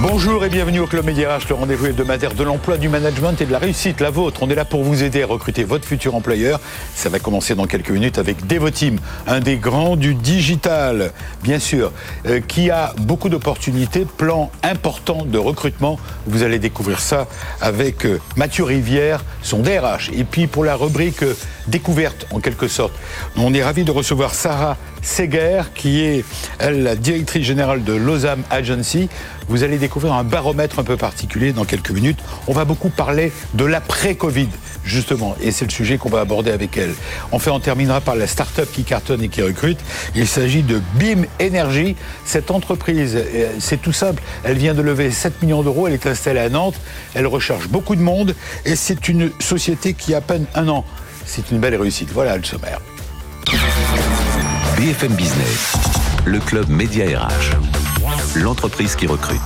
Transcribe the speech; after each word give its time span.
Bonjour 0.00 0.44
et 0.44 0.48
bienvenue 0.48 0.80
au 0.80 0.86
Club 0.86 1.06
Média 1.06 1.36
RH, 1.36 1.48
le 1.48 1.54
rendez-vous 1.54 1.86
hebdomadaire 1.86 2.34
de 2.34 2.42
l'emploi, 2.42 2.76
du 2.76 2.88
management 2.88 3.40
et 3.40 3.46
de 3.46 3.52
la 3.52 3.58
réussite, 3.58 4.00
la 4.00 4.10
vôtre. 4.10 4.42
On 4.42 4.50
est 4.50 4.54
là 4.54 4.64
pour 4.64 4.82
vous 4.82 5.04
aider 5.04 5.22
à 5.22 5.26
recruter 5.26 5.62
votre 5.62 5.86
futur 5.86 6.16
employeur. 6.16 6.60
Ça 6.94 7.08
va 7.08 7.20
commencer 7.20 7.54
dans 7.54 7.66
quelques 7.66 7.90
minutes 7.90 8.18
avec 8.18 8.46
Devoteam, 8.46 8.98
un 9.26 9.40
des 9.40 9.56
grands 9.56 9.94
du 9.94 10.14
digital, 10.14 11.12
bien 11.42 11.60
sûr, 11.60 11.92
euh, 12.26 12.40
qui 12.40 12.70
a 12.70 12.92
beaucoup 12.98 13.28
d'opportunités, 13.28 14.04
plan 14.04 14.50
important 14.64 15.24
de 15.24 15.38
recrutement. 15.38 15.98
Vous 16.26 16.42
allez 16.42 16.58
découvrir 16.58 17.00
ça 17.00 17.28
avec 17.60 18.04
euh, 18.04 18.20
Mathieu 18.36 18.64
Rivière, 18.64 19.24
son 19.42 19.60
DRH. 19.60 20.10
Et 20.12 20.24
puis 20.24 20.48
pour 20.48 20.64
la 20.64 20.74
rubrique 20.74 21.22
euh, 21.22 21.36
découverte, 21.68 22.26
en 22.32 22.40
quelque 22.40 22.66
sorte, 22.66 22.92
on 23.36 23.54
est 23.54 23.62
ravi 23.62 23.84
de 23.84 23.92
recevoir 23.92 24.34
Sarah 24.34 24.76
Seger, 25.04 25.62
qui 25.74 26.02
est 26.02 26.24
la 26.60 26.96
directrice 26.96 27.46
générale 27.46 27.84
de 27.84 27.92
Lozam 27.92 28.42
Agency. 28.50 29.08
Vous 29.48 29.62
allez 29.62 29.76
découvrir 29.76 30.14
un 30.14 30.24
baromètre 30.24 30.78
un 30.78 30.84
peu 30.84 30.96
particulier 30.96 31.52
dans 31.52 31.64
quelques 31.64 31.90
minutes. 31.90 32.18
On 32.46 32.52
va 32.52 32.64
beaucoup 32.64 32.88
parler 32.88 33.30
de 33.52 33.64
l'après-Covid, 33.64 34.48
justement, 34.84 35.36
et 35.40 35.52
c'est 35.52 35.66
le 35.66 35.70
sujet 35.70 35.98
qu'on 35.98 36.08
va 36.08 36.20
aborder 36.20 36.50
avec 36.50 36.76
elle. 36.76 36.94
Enfin, 37.30 37.50
on 37.52 37.60
terminera 37.60 38.00
par 38.00 38.16
la 38.16 38.26
start-up 38.26 38.68
qui 38.72 38.84
cartonne 38.84 39.22
et 39.22 39.28
qui 39.28 39.42
recrute. 39.42 39.78
Il 40.14 40.26
s'agit 40.26 40.62
de 40.62 40.80
BIM 40.94 41.24
Energy. 41.40 41.96
Cette 42.24 42.50
entreprise, 42.50 43.16
euh, 43.16 43.52
c'est 43.58 43.80
tout 43.82 43.92
simple, 43.92 44.22
elle 44.44 44.56
vient 44.56 44.74
de 44.74 44.82
lever 44.82 45.10
7 45.10 45.42
millions 45.42 45.62
d'euros, 45.62 45.86
elle 45.86 45.94
est 45.94 46.06
installée 46.06 46.40
à 46.40 46.48
Nantes, 46.48 46.80
elle 47.14 47.26
recherche 47.26 47.68
beaucoup 47.68 47.96
de 47.96 48.02
monde, 48.02 48.34
et 48.64 48.76
c'est 48.76 49.08
une 49.08 49.30
société 49.40 49.92
qui 49.92 50.14
a 50.14 50.18
à 50.18 50.20
peine 50.20 50.46
un 50.54 50.68
an. 50.68 50.84
C'est 51.26 51.50
une 51.50 51.58
belle 51.58 51.74
réussite. 51.74 52.10
Voilà 52.12 52.36
le 52.36 52.44
sommaire. 52.44 52.80
BFM 54.76 55.12
Business, 55.14 55.74
le 56.24 56.38
club 56.40 56.68
Média 56.68 57.04
RH. 57.06 57.56
L'entreprise 58.40 58.96
qui 58.96 59.06
recrute. 59.06 59.40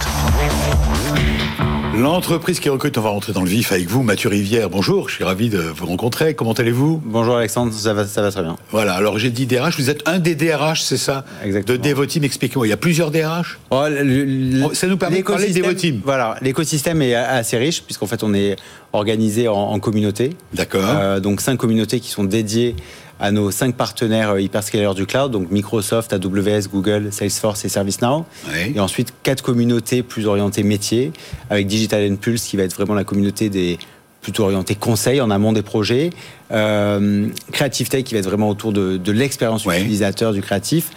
L'entreprise 1.97 2.61
qui 2.61 2.69
recrute, 2.69 2.97
on 2.97 3.01
va 3.01 3.11
rentrer 3.11 3.33
dans 3.33 3.43
le 3.43 3.49
vif 3.49 3.73
avec 3.73 3.89
vous, 3.89 4.03
Mathieu 4.05 4.29
Rivière. 4.29 4.71
Bonjour, 4.71 5.09
je 5.09 5.17
suis 5.17 5.25
ravi 5.25 5.49
de 5.49 5.59
vous 5.59 5.87
rencontrer. 5.87 6.35
Comment 6.35 6.53
allez-vous? 6.53 7.03
Bonjour 7.05 7.37
Alexandre, 7.37 7.73
ça 7.73 7.93
va, 7.93 8.07
ça 8.07 8.23
va 8.23 8.31
très 8.31 8.43
bien. 8.43 8.57
Voilà, 8.71 8.95
alors 8.95 9.19
j'ai 9.19 9.31
dit 9.31 9.47
DRH, 9.47 9.77
vous 9.79 9.91
êtes 9.91 10.07
un 10.09 10.19
des 10.21 10.35
DRH, 10.37 10.83
c'est 10.83 10.97
ça? 10.97 11.25
Exactement. 11.45 11.77
De 11.77 11.83
Devoteam, 11.83 12.23
expliquez-moi. 12.25 12.67
Il 12.67 12.71
y 12.71 12.73
a 12.73 12.77
plusieurs 12.77 13.11
DRH 13.11 13.59
Oh, 13.71 13.85
le- 13.89 14.03
le- 14.25 14.65
Oh, 14.65 14.71
ça 14.75 14.87
nous 14.87 14.97
permet 14.97 15.19
de 15.19 15.25
parler 15.25 15.49
de 15.53 15.61
Devoteam. 15.61 16.01
Voilà, 16.05 16.37
l'écosystème 16.41 17.03
est 17.03 17.15
assez 17.15 17.57
riche 17.59 17.83
puisqu'en 17.83 18.07
fait 18.07 18.23
on 18.23 18.33
est 18.33 18.57
organisé 18.93 19.49
en, 19.49 19.55
en 19.57 19.79
communautés. 19.81 20.31
D'accord. 20.55 20.85
Euh, 20.87 21.21
donc 21.21 21.41
cinq 21.41 21.57
communautés 21.57 21.99
qui 22.01 22.11
sont 22.11 22.25
dédiées 22.25 22.77
à 23.21 23.31
nos 23.33 23.51
cinq 23.51 23.75
partenaires 23.75 24.31
euh, 24.31 24.41
hyperscalers 24.41 24.95
du 24.95 25.07
cloud, 25.07 25.33
donc 25.33 25.51
Microsoft, 25.51 26.13
AWS, 26.13 26.69
Google, 26.73 27.09
Salesforce 27.13 27.65
et 27.65 27.69
ServiceNow. 27.69 28.25
Oui. 28.49 28.73
Et 28.75 28.81
ensuite 28.81 29.13
quatre 29.23 29.43
communautés 29.43 30.03
plus 30.03 30.27
orientées 30.27 30.63
métiers, 30.63 31.13
avec 31.51 31.67
Digital 31.67 32.03
Impulse 32.05 32.45
qui 32.45 32.57
va 32.57 32.63
être 32.65 32.75
vraiment 32.75 32.95
la 32.95 33.05
communauté 33.05 33.49
des 33.49 33.79
plutôt 34.21 34.45
orientée 34.45 34.75
conseil 34.75 35.21
en 35.21 35.31
amont 35.31 35.53
des 35.53 35.63
projets, 35.63 36.11
euh, 36.53 37.29
Creative 37.53 37.89
Tech 37.89 38.05
qui 38.05 38.15
va 38.15 38.21
être 38.21 38.27
vraiment 38.27 38.49
autour 38.49 38.73
de, 38.73 38.97
de 38.97 39.13
l'expérience 39.13 39.65
Ouais. 39.65 39.81
utilisateur 39.81 40.33
du 40.33 40.43
créatif, 40.43 40.91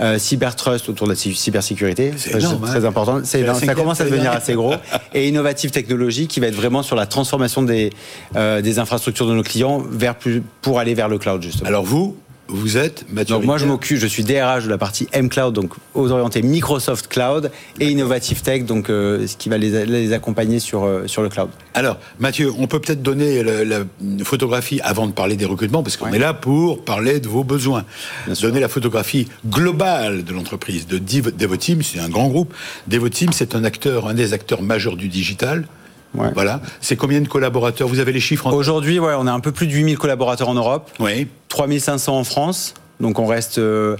euh, 0.00 0.18
Cybertrust 0.18 0.88
autour 0.88 1.06
de 1.06 1.12
la 1.12 1.16
cy- 1.16 1.34
cybersécurité, 1.34 2.12
C'est 2.16 2.38
énorme, 2.38 2.64
hein. 2.64 2.66
très 2.66 2.84
important. 2.84 3.20
C'est 3.24 3.44
ça 3.54 3.74
commence 3.74 4.00
à 4.00 4.04
devenir 4.04 4.32
assez 4.32 4.54
gros. 4.54 4.74
Et 5.14 5.28
Innovative 5.28 5.70
Technology 5.70 6.26
qui 6.26 6.40
va 6.40 6.48
être 6.48 6.54
vraiment 6.54 6.82
sur 6.82 6.96
la 6.96 7.06
transformation 7.06 7.62
des, 7.62 7.90
euh, 8.36 8.60
des 8.60 8.78
infrastructures 8.78 9.26
de 9.26 9.34
nos 9.34 9.42
clients 9.42 9.82
vers 9.90 10.14
plus, 10.16 10.42
pour 10.62 10.78
aller 10.78 10.94
vers 10.94 11.08
le 11.08 11.18
cloud 11.18 11.42
justement. 11.42 11.68
Alors 11.68 11.84
vous, 11.84 12.16
vous 12.48 12.76
êtes 12.76 13.04
Mathieu 13.12 13.34
Donc 13.34 13.44
moi 13.44 13.58
je 13.58 13.66
m'occupe, 13.66 13.98
je 13.98 14.06
suis 14.06 14.22
DRH 14.24 14.64
de 14.64 14.68
la 14.70 14.78
partie 14.78 15.08
M 15.12 15.28
Cloud, 15.28 15.52
donc 15.54 15.72
aux 15.94 16.10
orientés 16.12 16.42
Microsoft 16.42 17.08
Cloud 17.08 17.50
et 17.80 17.88
Innovative 17.90 18.40
Tech, 18.42 18.64
donc 18.64 18.88
euh, 18.88 19.26
ce 19.26 19.36
qui 19.36 19.48
va 19.48 19.58
les, 19.58 19.84
les 19.84 20.12
accompagner 20.12 20.60
sur, 20.60 20.84
euh, 20.84 21.06
sur 21.06 21.22
le 21.22 21.28
cloud. 21.28 21.48
Alors, 21.74 21.98
Mathieu, 22.20 22.52
on 22.58 22.66
peut 22.66 22.78
peut-être 22.80 23.02
donner 23.02 23.42
la, 23.42 23.64
la 23.64 23.84
photographie 24.24 24.80
avant 24.82 25.06
de 25.06 25.12
parler 25.12 25.36
des 25.36 25.44
recrutements, 25.44 25.82
parce 25.82 25.96
qu'on 25.96 26.06
Ouais. 26.10 26.16
est 26.16 26.20
là 26.20 26.34
pour 26.34 26.84
parler 26.84 27.18
de 27.20 27.28
vos 27.28 27.42
besoins. 27.42 27.84
Bien 28.26 28.34
sûr. 28.34 28.48
Donner 28.48 28.60
la 28.60 28.68
photographie 28.68 29.26
globale 29.46 30.22
de 30.24 30.32
l'entreprise 30.32 30.86
de 30.86 30.98
Devoteam, 30.98 31.82
c'est 31.82 31.98
un 31.98 32.08
grand 32.08 32.28
groupe. 32.28 32.54
Devoteam, 32.86 33.32
c'est 33.32 33.54
un 33.56 33.64
acteur, 33.64 34.06
un 34.06 34.14
des 34.14 34.32
acteurs 34.34 34.62
majeurs 34.62 34.96
du 34.96 35.08
digital. 35.08 35.66
Ouais. 36.16 36.30
Voilà. 36.34 36.60
C'est 36.80 36.96
combien 36.96 37.20
de 37.20 37.28
collaborateurs? 37.28 37.88
Vous 37.88 38.00
avez 38.00 38.12
les 38.12 38.20
chiffres 38.20 38.46
en 38.46 38.52
Aujourd'hui, 38.52 38.98
ouais, 38.98 39.14
on 39.18 39.26
a 39.26 39.32
un 39.32 39.40
peu 39.40 39.52
plus 39.52 39.66
de 39.66 39.72
8000 39.72 39.98
collaborateurs 39.98 40.48
en 40.48 40.54
Europe, 40.54 40.90
Oui. 40.98 41.28
3500 41.48 42.18
en 42.18 42.24
France, 42.24 42.74
donc 43.00 43.18
on 43.18 43.26
reste 43.26 43.58
euh, 43.58 43.96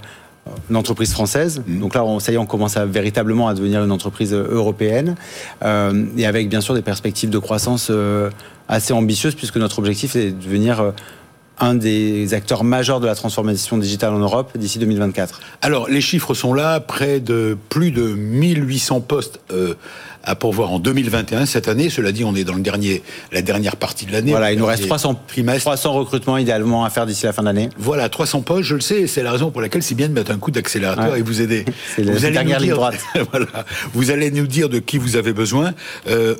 une 0.69 0.75
entreprise 0.75 1.11
française. 1.11 1.61
Mhm. 1.65 1.79
Donc 1.79 1.95
là, 1.95 2.03
on, 2.03 2.19
ça 2.19 2.31
y 2.31 2.35
est, 2.35 2.37
on 2.37 2.45
commence 2.45 2.77
à 2.77 2.85
véritablement 2.85 3.47
à 3.47 3.53
devenir 3.53 3.83
une 3.83 3.91
entreprise 3.91 4.33
euh, 4.33 4.47
européenne, 4.49 5.15
euh, 5.63 6.05
et 6.17 6.25
avec 6.25 6.49
bien 6.49 6.61
sûr 6.61 6.73
des 6.73 6.81
perspectives 6.81 7.29
de 7.29 7.39
croissance 7.39 7.87
euh, 7.89 8.29
assez 8.67 8.93
ambitieuses, 8.93 9.35
puisque 9.35 9.57
notre 9.57 9.79
objectif 9.79 10.15
est 10.15 10.31
de 10.31 10.43
devenir 10.43 10.93
un 11.59 11.73
des 11.73 12.33
acteurs 12.33 12.63
majeurs 12.63 12.99
de 12.99 13.07
la 13.07 13.15
transformation 13.15 13.77
digitale 13.77 14.13
en 14.13 14.19
Europe 14.19 14.57
d'ici 14.57 14.79
2024. 14.79 15.39
Alors, 15.61 15.89
les 15.89 16.01
chiffres 16.01 16.33
sont 16.33 16.53
là, 16.53 16.79
près 16.79 17.19
de 17.19 17.57
plus 17.69 17.91
de 17.91 18.03
1800 18.13 19.01
postes 19.01 19.39
euh, 19.51 19.73
à 20.27 20.35
pourvoir 20.35 20.71
en 20.71 20.79
2021, 20.79 21.45
cette 21.45 21.67
année. 21.69 21.89
Cela 21.89 22.11
dit, 22.11 22.23
on 22.23 22.35
est 22.35 22.43
dans 22.43 22.53
le 22.53 22.61
dernier, 22.61 23.01
la 23.31 23.41
dernière 23.41 23.77
partie 23.77 24.05
de 24.05 24.11
l'année. 24.11 24.31
Voilà, 24.31 24.51
il 24.51 24.59
nous 24.59 24.65
reste 24.65 24.79
dernier 24.81 24.89
300, 24.89 25.23
trimestre. 25.27 25.61
300 25.61 25.93
recrutements 25.93 26.37
idéalement 26.37 26.83
à 26.83 26.89
faire 26.89 27.05
d'ici 27.05 27.25
la 27.25 27.33
fin 27.33 27.41
de 27.41 27.47
l'année. 27.47 27.69
Voilà, 27.77 28.09
300 28.09 28.41
postes, 28.41 28.63
je 28.63 28.75
le 28.75 28.81
sais, 28.81 29.07
c'est 29.07 29.23
la 29.23 29.31
raison 29.31 29.49
pour 29.51 29.61
laquelle 29.61 29.81
c'est 29.81 29.95
bien 29.95 30.09
de 30.09 30.13
mettre 30.13 30.31
un 30.31 30.37
coup 30.37 30.51
d'accélérateur 30.51 31.13
Ouais. 31.13 31.19
et 31.19 31.21
vous 31.21 31.41
aider. 31.41 31.63
C'est 31.95 32.03
la 32.03 32.11
vous 32.11 32.25
allez 32.25 32.33
dernière 32.33 32.57
nous 32.57 32.65
ligne 32.65 32.73
dire, 32.73 32.75
droite. 32.75 32.99
voilà, 33.31 33.47
vous 33.93 34.11
allez 34.11 34.29
nous 34.31 34.47
dire 34.47 34.67
de 34.67 34.79
qui 34.79 34.97
vous 34.97 35.15
avez 35.15 35.31
besoin. 35.31 35.73
Euh, 36.09 36.35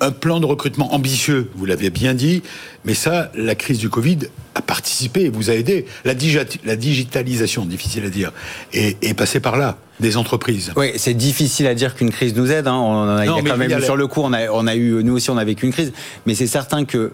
un 0.00 0.10
plan 0.10 0.40
de 0.40 0.46
recrutement 0.46 0.92
ambitieux, 0.94 1.48
vous 1.54 1.64
l'avez 1.64 1.88
bien 1.90 2.12
dit, 2.12 2.42
mais 2.84 2.94
ça, 2.94 3.30
la 3.34 3.54
crise 3.54 3.78
du 3.78 3.88
Covid 3.88 4.18
a 4.54 4.62
participé 4.62 5.22
et 5.22 5.28
vous 5.28 5.50
a 5.50 5.54
aidé. 5.54 5.86
La, 6.04 6.14
digi- 6.14 6.60
la 6.64 6.76
digitalisation, 6.76 7.64
difficile 7.64 8.04
à 8.04 8.08
dire, 8.08 8.32
est, 8.72 9.02
est 9.04 9.14
passée 9.14 9.40
par 9.40 9.56
là, 9.56 9.78
des 10.00 10.16
entreprises. 10.16 10.72
Oui, 10.76 10.92
c'est 10.96 11.14
difficile 11.14 11.66
à 11.66 11.74
dire 11.74 11.94
qu'une 11.94 12.10
crise 12.10 12.34
nous 12.36 12.50
aide. 12.52 12.66
hein. 12.68 12.74
On 12.76 12.92
en 12.92 13.16
a, 13.16 13.24
il 13.24 13.26
y 13.26 13.28
Non, 13.30 13.38
a 13.38 13.42
mais 13.42 13.50
quand 13.50 13.56
même 13.56 13.82
sur 13.82 13.96
le 13.96 14.06
coup, 14.06 14.20
on 14.22 14.32
a, 14.32 14.48
on 14.50 14.66
a 14.66 14.76
eu, 14.76 15.02
nous 15.02 15.14
aussi, 15.14 15.30
on 15.30 15.36
a 15.38 15.44
vécu 15.44 15.66
une 15.66 15.72
crise. 15.72 15.92
Mais 16.26 16.34
c'est 16.34 16.46
certain 16.46 16.84
que 16.84 17.12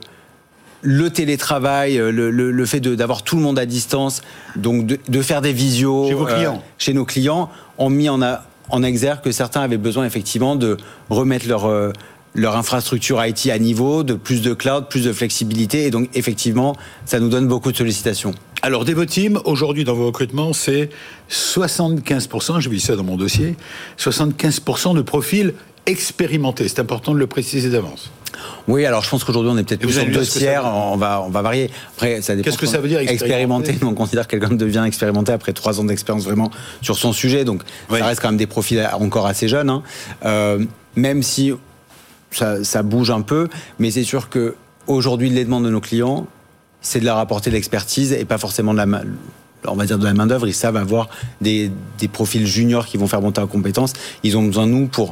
le 0.83 1.11
télétravail, 1.11 1.99
euh, 1.99 2.11
le, 2.11 2.31
le- 2.31 2.51
le 2.51 2.67
fait 2.67 2.81
d'avoir 2.81 3.23
tout 3.23 3.37
le 3.37 3.43
monde 3.43 3.59
à 3.59 3.67
distance, 3.67 4.23
donc 4.57 4.87
de, 4.87 4.99
de 5.09 5.23
faire 5.23 5.41
des 5.43 5.53
visios 5.53 6.05
euh, 6.05 6.09
Chez 6.09 6.15
vos 6.15 6.25
clients. 6.27 6.63
chez 6.79 6.93
nos 6.95 7.05
clients, 7.05 7.51
ont 7.79 7.91
mis 7.91 8.09
en, 8.09 8.23
a- 8.23 8.45
en 8.71 8.83
exergue 8.83 9.21
que 9.23 9.33
certains 9.33 9.61
avaient 9.63 9.77
besoin 9.79 10.05
effectivement 10.07 10.57
de 10.57 10.77
remettre 11.11 11.47
leur 11.49 11.67
euh, 11.67 11.93
leur 12.35 12.57
infrastructure 12.57 13.25
IT 13.25 13.47
à 13.51 13.59
niveau, 13.59 14.03
de 14.05 14.15
plus 14.15 14.41
de 14.43 14.55
cloud, 14.55 14.87
plus 14.89 15.05
de 15.05 15.13
flexibilité, 15.13 15.87
et 15.87 15.91
donc 15.91 16.09
effectivement, 16.15 16.77
ça 17.05 17.19
nous 17.21 17.29
donne 17.29 17.49
beaucoup 17.49 17.73
de 17.73 17.77
sollicitations. 17.77 18.33
Alors, 18.63 18.85
Devoteam, 18.85 19.41
aujourd'hui, 19.47 19.85
dans 19.85 19.95
vos 19.95 20.07
recrutements, 20.07 20.53
c'est 20.53 20.91
75%, 21.31 22.61
j'ai 22.61 22.71
vu 22.71 22.79
ça 22.79 22.95
dans 22.97 23.03
mon 23.05 23.17
dossier, 23.17 23.57
75% 23.99 24.95
de 24.95 25.03
profils 25.03 25.55
expérimentés. 25.87 26.69
C'est 26.69 26.79
important 26.79 27.13
de 27.15 27.19
le 27.19 27.27
préciser 27.27 27.71
d'avance. 27.71 28.11
Oui, 28.69 28.85
alors 28.87 29.03
je 29.03 29.11
pense 29.11 29.25
qu'aujourd'hui 29.25 29.51
on 29.53 29.59
est 29.59 29.65
peut-être 29.65 29.81
plus 29.81 29.93
sur 29.93 30.07
deux 30.07 30.23
tiers. 30.25 30.65
On 30.65 30.97
va, 30.97 31.23
on 31.27 31.31
va 31.31 31.43
varier. 31.43 31.71
Après, 31.97 32.23
ça 32.23 32.37
dépend. 32.37 32.45
Qu'est-ce 32.45 32.59
que 32.59 32.67
ça 32.67 32.79
veut 32.79 32.89
dire, 32.89 33.01
expérimenté 33.01 33.71
expérimenté 33.71 33.87
On 33.87 33.95
considère 33.95 34.27
que 34.29 34.37
quelqu'un 34.37 34.55
devient 34.55 34.85
expérimenté 34.87 35.33
après 35.33 35.53
trois 35.53 35.81
ans 35.81 35.85
d'expérience 35.85 36.25
vraiment 36.25 36.51
sur 36.81 36.97
son 36.97 37.13
sujet. 37.13 37.45
Donc 37.45 37.63
Oui. 37.91 37.99
ça 37.99 38.07
reste 38.07 38.21
quand 38.21 38.29
même 38.29 38.37
des 38.39 38.47
profils 38.47 38.87
encore 38.99 39.27
assez 39.27 39.49
jeunes. 39.49 39.69
hein. 39.69 39.83
Euh, 40.25 40.65
même 40.97 41.23
si 41.23 41.53
ça, 42.31 42.63
ça 42.65 42.83
bouge 42.83 43.11
un 43.11 43.23
peu, 43.23 43.49
mais 43.79 43.91
c'est 43.91 44.05
sûr 44.05 44.29
que 44.29 44.55
aujourd'hui 44.87 45.31
les 45.31 45.45
demandes 45.45 45.65
de 45.65 45.71
nos 45.71 45.81
clients, 45.81 46.27
c'est 46.81 47.01
de 47.01 47.05
leur 47.05 47.19
apporter 47.19 47.51
de 47.51 47.55
l'expertise 47.57 48.13
et 48.13 48.25
pas 48.25 48.39
forcément 48.39 48.73
de 48.73 48.79
la 48.79 48.87
main 48.87 49.03
on 49.67 49.77
va 49.77 49.85
dire 49.85 49.99
de 49.99 50.05
la 50.05 50.15
main 50.15 50.27
d'œuvre, 50.27 50.49
ils 50.49 50.55
savent 50.55 50.77
avoir 50.77 51.11
des, 51.43 51.71
des 51.99 52.09
profils 52.09 52.47
juniors 52.47 52.87
qui 52.87 52.97
vont 52.97 53.07
faire 53.07 53.21
monter 53.21 53.43
en 53.43 53.47
compétences. 53.47 53.93
Ils 54.23 54.39
ont 54.39 54.43
besoin 54.43 54.67
de 54.67 54.73
nous 54.73 54.87
pour 54.87 55.11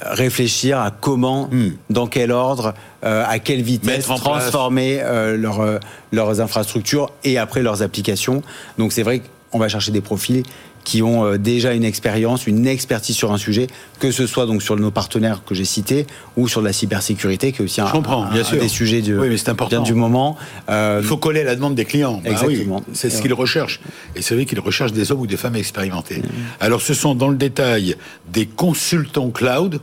réfléchir 0.00 0.80
à 0.80 0.90
comment, 0.90 1.48
Hmm. 1.50 1.70
dans 1.90 2.06
quel 2.06 2.32
ordre, 2.32 2.74
euh, 3.04 3.24
à 3.26 3.38
quelle 3.38 3.62
vitesse 3.62 4.10
en 4.10 4.16
transformer 4.16 5.00
euh, 5.00 5.36
leur, 5.36 5.60
euh, 5.60 5.78
leurs 6.12 6.40
infrastructures 6.40 7.12
et 7.24 7.38
après 7.38 7.62
leurs 7.62 7.82
applications. 7.82 8.42
Donc 8.78 8.92
c'est 8.92 9.02
vrai 9.02 9.22
qu'on 9.50 9.58
va 9.58 9.68
chercher 9.68 9.92
des 9.92 10.00
profils 10.00 10.42
qui 10.86 11.02
ont 11.02 11.24
euh, 11.26 11.36
déjà 11.36 11.74
une 11.74 11.82
expérience, 11.82 12.46
une 12.46 12.64
expertise 12.68 13.16
sur 13.16 13.32
un 13.32 13.38
sujet, 13.38 13.66
que 13.98 14.12
ce 14.12 14.24
soit 14.28 14.46
donc 14.46 14.62
sur 14.62 14.76
nos 14.76 14.92
partenaires 14.92 15.42
que 15.44 15.52
j'ai 15.52 15.64
cités 15.64 16.06
ou 16.36 16.46
sur 16.46 16.62
la 16.62 16.72
cybersécurité, 16.72 17.50
qui 17.50 17.60
est 17.60 17.64
aussi 17.64 17.80
un, 17.80 17.88
Je 17.88 17.92
comprends, 17.92 18.22
un- 18.24 18.30
bien 18.32 18.42
un 18.42 18.44
sûr. 18.44 18.60
des 18.60 18.68
sujets 18.68 19.02
du, 19.02 19.18
Oui, 19.18 19.28
mais 19.28 19.36
c'est 19.36 19.48
important. 19.48 19.78
bien 19.78 19.80
du 19.82 19.94
moment. 19.94 20.36
Euh, 20.70 21.00
Il 21.02 21.06
faut 21.06 21.16
coller 21.16 21.40
à 21.40 21.44
la 21.44 21.56
demande 21.56 21.74
des 21.74 21.84
clients. 21.84 22.22
Bah 22.24 22.30
oui, 22.30 22.30
Exactement. 22.54 22.84
c'est 22.92 23.10
ce 23.10 23.20
qu'ils 23.20 23.34
recherchent. 23.34 23.80
Et 24.14 24.22
c'est 24.22 24.36
vrai 24.36 24.46
qu'ils 24.46 24.60
recherchent 24.60 24.92
des 24.92 25.10
hommes 25.10 25.20
ou 25.22 25.26
des 25.26 25.36
femmes 25.36 25.56
expérimentés. 25.56 26.22
Alors, 26.60 26.80
ce 26.80 26.94
sont 26.94 27.16
dans 27.16 27.28
le 27.28 27.36
détail 27.36 27.96
des 28.32 28.46
consultants 28.46 29.30
cloud. 29.30 29.80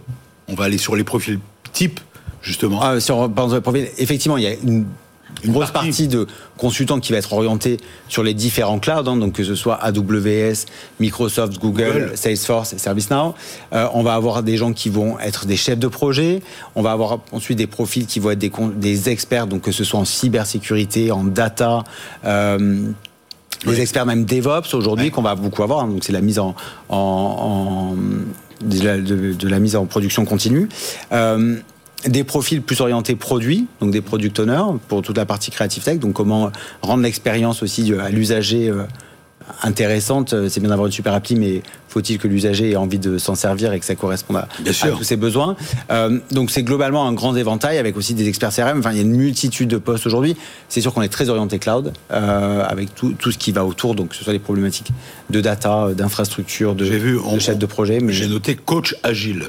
On 0.47 0.55
va 0.55 0.63
aller 0.63 0.77
sur 0.77 0.95
les 0.95 1.03
profils 1.03 1.39
types, 1.73 1.99
justement. 2.41 2.79
Ah, 2.81 3.01
sur, 3.01 3.29
par 3.29 3.43
exemple, 3.45 3.55
le 3.55 3.61
profil, 3.61 3.87
effectivement, 3.97 4.37
il 4.37 4.43
y 4.43 4.47
a 4.47 4.53
une 4.53 4.85
une 5.43 5.51
grosse 5.51 5.71
partie. 5.71 6.07
de 6.07 6.27
consultants 6.57 6.99
qui 6.99 7.11
va 7.11 7.17
être 7.17 7.33
orientée 7.33 7.77
sur 8.07 8.23
les 8.23 8.33
différents 8.33 8.79
clouds, 8.79 9.07
hein, 9.07 9.17
donc 9.17 9.33
que 9.33 9.43
ce 9.43 9.55
soit 9.55 9.75
AWS, 9.75 10.65
Microsoft, 10.99 11.59
Google, 11.59 12.11
Salesforce 12.15 12.73
et 12.73 12.77
ServiceNow. 12.77 13.35
Euh, 13.73 13.87
on 13.93 14.03
va 14.03 14.13
avoir 14.13 14.43
des 14.43 14.57
gens 14.57 14.73
qui 14.73 14.89
vont 14.89 15.19
être 15.19 15.45
des 15.45 15.57
chefs 15.57 15.79
de 15.79 15.87
projet. 15.87 16.41
On 16.75 16.81
va 16.81 16.91
avoir 16.91 17.19
ensuite 17.31 17.57
des 17.57 17.67
profils 17.67 18.05
qui 18.05 18.19
vont 18.19 18.31
être 18.31 18.39
des, 18.39 18.51
des 18.75 19.09
experts, 19.09 19.47
donc 19.47 19.61
que 19.61 19.71
ce 19.71 19.83
soit 19.83 19.99
en 19.99 20.05
cybersécurité, 20.05 21.11
en 21.11 21.23
data. 21.23 21.83
Euh, 22.25 22.91
des 23.65 23.81
experts 23.81 24.05
même 24.05 24.25
DevOps 24.25 24.73
aujourd'hui 24.73 25.09
qu'on 25.11 25.21
va 25.21 25.35
beaucoup 25.35 25.63
avoir. 25.63 25.81
Hein. 25.81 25.87
donc 25.87 26.03
c'est 26.03 26.11
la 26.11 26.21
mise 26.21 26.39
en, 26.39 26.55
en, 26.89 27.95
de, 28.61 28.83
la, 28.83 28.97
de, 28.97 29.47
la, 29.47 29.59
mise 29.59 29.75
en 29.75 29.85
production 29.85 30.25
continue. 30.25 30.67
Euh, 31.11 31.57
des 32.07 32.23
profils 32.23 32.61
plus 32.61 32.81
orientés 32.81 33.15
produits, 33.15 33.67
donc 33.79 33.91
des 33.91 34.01
product 34.01 34.39
owners 34.39 34.79
pour 34.87 35.01
toute 35.01 35.17
la 35.17 35.25
partie 35.25 35.51
creative 35.51 35.83
tech, 35.83 35.99
donc 35.99 36.13
comment 36.13 36.51
rendre 36.81 37.03
l'expérience 37.03 37.63
aussi 37.63 37.93
à 37.93 38.09
l'usager 38.09 38.69
euh, 38.69 38.83
intéressante. 39.61 40.35
C'est 40.49 40.59
bien 40.59 40.69
d'avoir 40.69 40.87
une 40.87 40.93
super 40.93 41.13
appli, 41.13 41.35
mais 41.35 41.61
faut-il 41.87 42.17
que 42.17 42.27
l'usager 42.27 42.71
ait 42.71 42.75
envie 42.75 42.99
de 42.99 43.17
s'en 43.17 43.35
servir 43.35 43.73
et 43.73 43.79
que 43.79 43.85
ça 43.85 43.95
corresponde 43.95 44.37
à, 44.37 44.47
tous 44.65 45.03
ses 45.03 45.15
besoins? 45.15 45.55
Euh, 45.91 46.19
Donc 46.31 46.51
c'est 46.51 46.63
globalement 46.63 47.07
un 47.07 47.13
grand 47.13 47.35
éventail 47.35 47.77
avec 47.77 47.97
aussi 47.97 48.13
des 48.13 48.27
experts 48.27 48.53
CRM. 48.53 48.79
Enfin, 48.79 48.91
il 48.91 48.97
y 48.97 48.99
a 48.99 49.03
une 49.03 49.15
multitude 49.15 49.69
de 49.69 49.77
postes 49.77 50.05
aujourd'hui. 50.05 50.35
C'est 50.69 50.81
sûr 50.81 50.93
qu'on 50.93 51.01
est 51.01 51.09
très 51.09 51.29
orienté 51.29 51.59
cloud 51.59 51.93
euh, 52.11 52.65
avec 52.67 52.95
tout, 52.95 53.13
tout, 53.13 53.31
ce 53.31 53.37
qui 53.37 53.51
va 53.51 53.65
autour, 53.65 53.95
donc 53.95 54.09
que 54.09 54.15
ce 54.15 54.23
soit 54.23 54.33
les 54.33 54.39
problématiques 54.39 54.91
de 55.29 55.41
data, 55.41 55.89
d'infrastructure, 55.95 56.75
de, 56.75 56.85
vu, 56.85 57.17
de 57.33 57.39
chef 57.39 57.57
de 57.57 57.65
projet. 57.65 57.99
Mais... 57.99 58.13
J'ai 58.13 58.27
noté 58.27 58.55
coach 58.55 58.95
agile. 59.03 59.45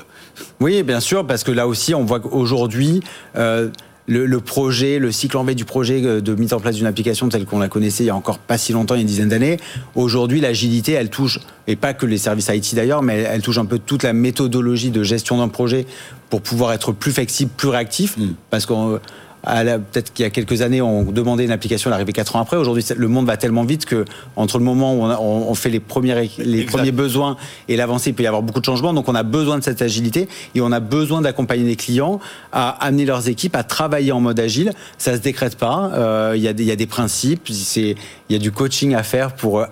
Oui, 0.61 0.83
bien 0.83 1.01
sûr, 1.01 1.27
parce 1.27 1.45
que 1.45 1.53
là 1.53 1.67
aussi, 1.67 1.95
on 1.95 2.05
voit 2.05 2.21
qu'aujourd'hui, 2.21 3.01
euh, 3.37 3.69
le, 4.07 4.41
projet, 4.41 4.99
le 4.99 5.13
cycle 5.13 5.37
en 5.37 5.45
V 5.45 5.55
du 5.55 5.65
projet 5.65 6.03
euh, 6.05 6.21
de 6.21 6.35
mise 6.35 6.53
en 6.53 6.61
place 6.61 6.77
d'une 6.77 6.87
application 6.87 7.29
telle 7.29 7.47
qu'on 7.47 7.59
la 7.59 7.69
connaissait 7.69 8.05
il 8.05 8.09
y 8.09 8.11
a 8.11 8.17
encore 8.17 8.39
pas 8.39 8.59
si 8.59 8.73
longtemps, 8.73 8.95
il 8.95 8.99
y 8.99 9.01
a 9.01 9.03
une 9.03 9.09
dizaine 9.09 9.29
d'années. 9.29 9.59
Aujourd'hui, 9.95 10.41
l'agilité, 10.41 10.93
elle 10.93 11.11
touche, 11.11 11.41
et 11.67 11.77
pas 11.77 11.95
que 11.95 12.07
les 12.07 12.19
services 12.19 12.49
IT 12.49 12.75
d'ailleurs, 12.75 13.03
mais 13.03 13.21
elle, 13.21 13.43
touche 13.43 13.59
un 13.59 13.65
peu 13.65 13.79
toute 13.79 14.03
la 14.03 14.13
méthodologie 14.13 14.91
de 14.91 15.03
gestion 15.03 15.39
d'un 15.39 15.49
projet 15.49 15.87
pour 16.31 16.43
pouvoir 16.43 16.73
être 16.73 16.93
plus 16.93 17.13
flexible, 17.13 17.51
plus 17.57 17.69
réactif. 17.69 18.17
Mm. 18.17 18.35
Parce 18.51 18.67
qu'on 18.67 19.01
peut-être 19.45 20.13
qu'il 20.13 20.25
y 20.25 20.27
a 20.27 20.31
quelques 20.31 20.63
années, 20.63 20.81
on 20.81 21.05
demandait 21.05 21.45
une 21.45 21.51
application, 21.51 21.91
elle 21.91 21.95
arrivait 21.95 22.13
quatre 22.13 22.37
ans 22.37 22.41
après. 22.41 22.57
Aujourd'hui, 22.57 22.85
le 22.97 23.09
monde 23.09 23.27
va 23.27 23.37
tellement 23.37 23.65
vite 23.65 23.85
que 23.85 24.05
entre 24.37 24.59
le 24.59 24.65
moment 24.65 24.95
où 24.95 25.03
on, 25.03 25.55
fait 25.55 25.71
les 25.71 25.81
premiers, 25.81 26.31
les 26.39 26.65
premiers 26.65 26.93
besoins 26.93 27.37
et 27.69 27.77
l'avancée, 27.77 28.11
il 28.11 28.15
peut 28.15 28.23
y 28.23 28.27
avoir 28.27 28.43
beaucoup 28.43 28.61
de 28.61 28.65
changements. 28.65 28.93
Donc, 28.93 29.09
on 29.09 29.15
a 29.15 29.23
besoin 29.23 29.59
de 29.59 29.65
cette 29.65 29.83
agilité 29.83 30.29
et 30.55 30.61
on 30.61 30.73
a 30.73 30.81
besoin 30.81 31.21
d'accompagner 31.21 31.65
les 31.65 31.77
clients 31.77 32.21
à 32.53 32.71
amener 32.85 33.05
leurs 33.05 33.29
équipes 33.29 33.57
à 33.57 33.65
travailler 33.65 34.13
en 34.13 34.21
mode 34.21 34.41
agile. 34.41 34.73
Ça 34.99 35.15
se 35.15 35.21
décrète 35.21 35.57
pas. 35.57 35.91
Euh, 35.95 36.33
il 36.37 36.43
y, 36.43 36.65
y, 36.65 36.71
a 36.71 36.77
des 36.77 36.87
principes. 36.87 37.49
Il 37.49 37.97
y 38.31 38.35
a 38.35 38.39
du 38.39 38.53
coaching 38.53 38.95
à 38.95 39.03
faire 39.03 39.35
pour 39.35 39.61
euh, 39.61 39.67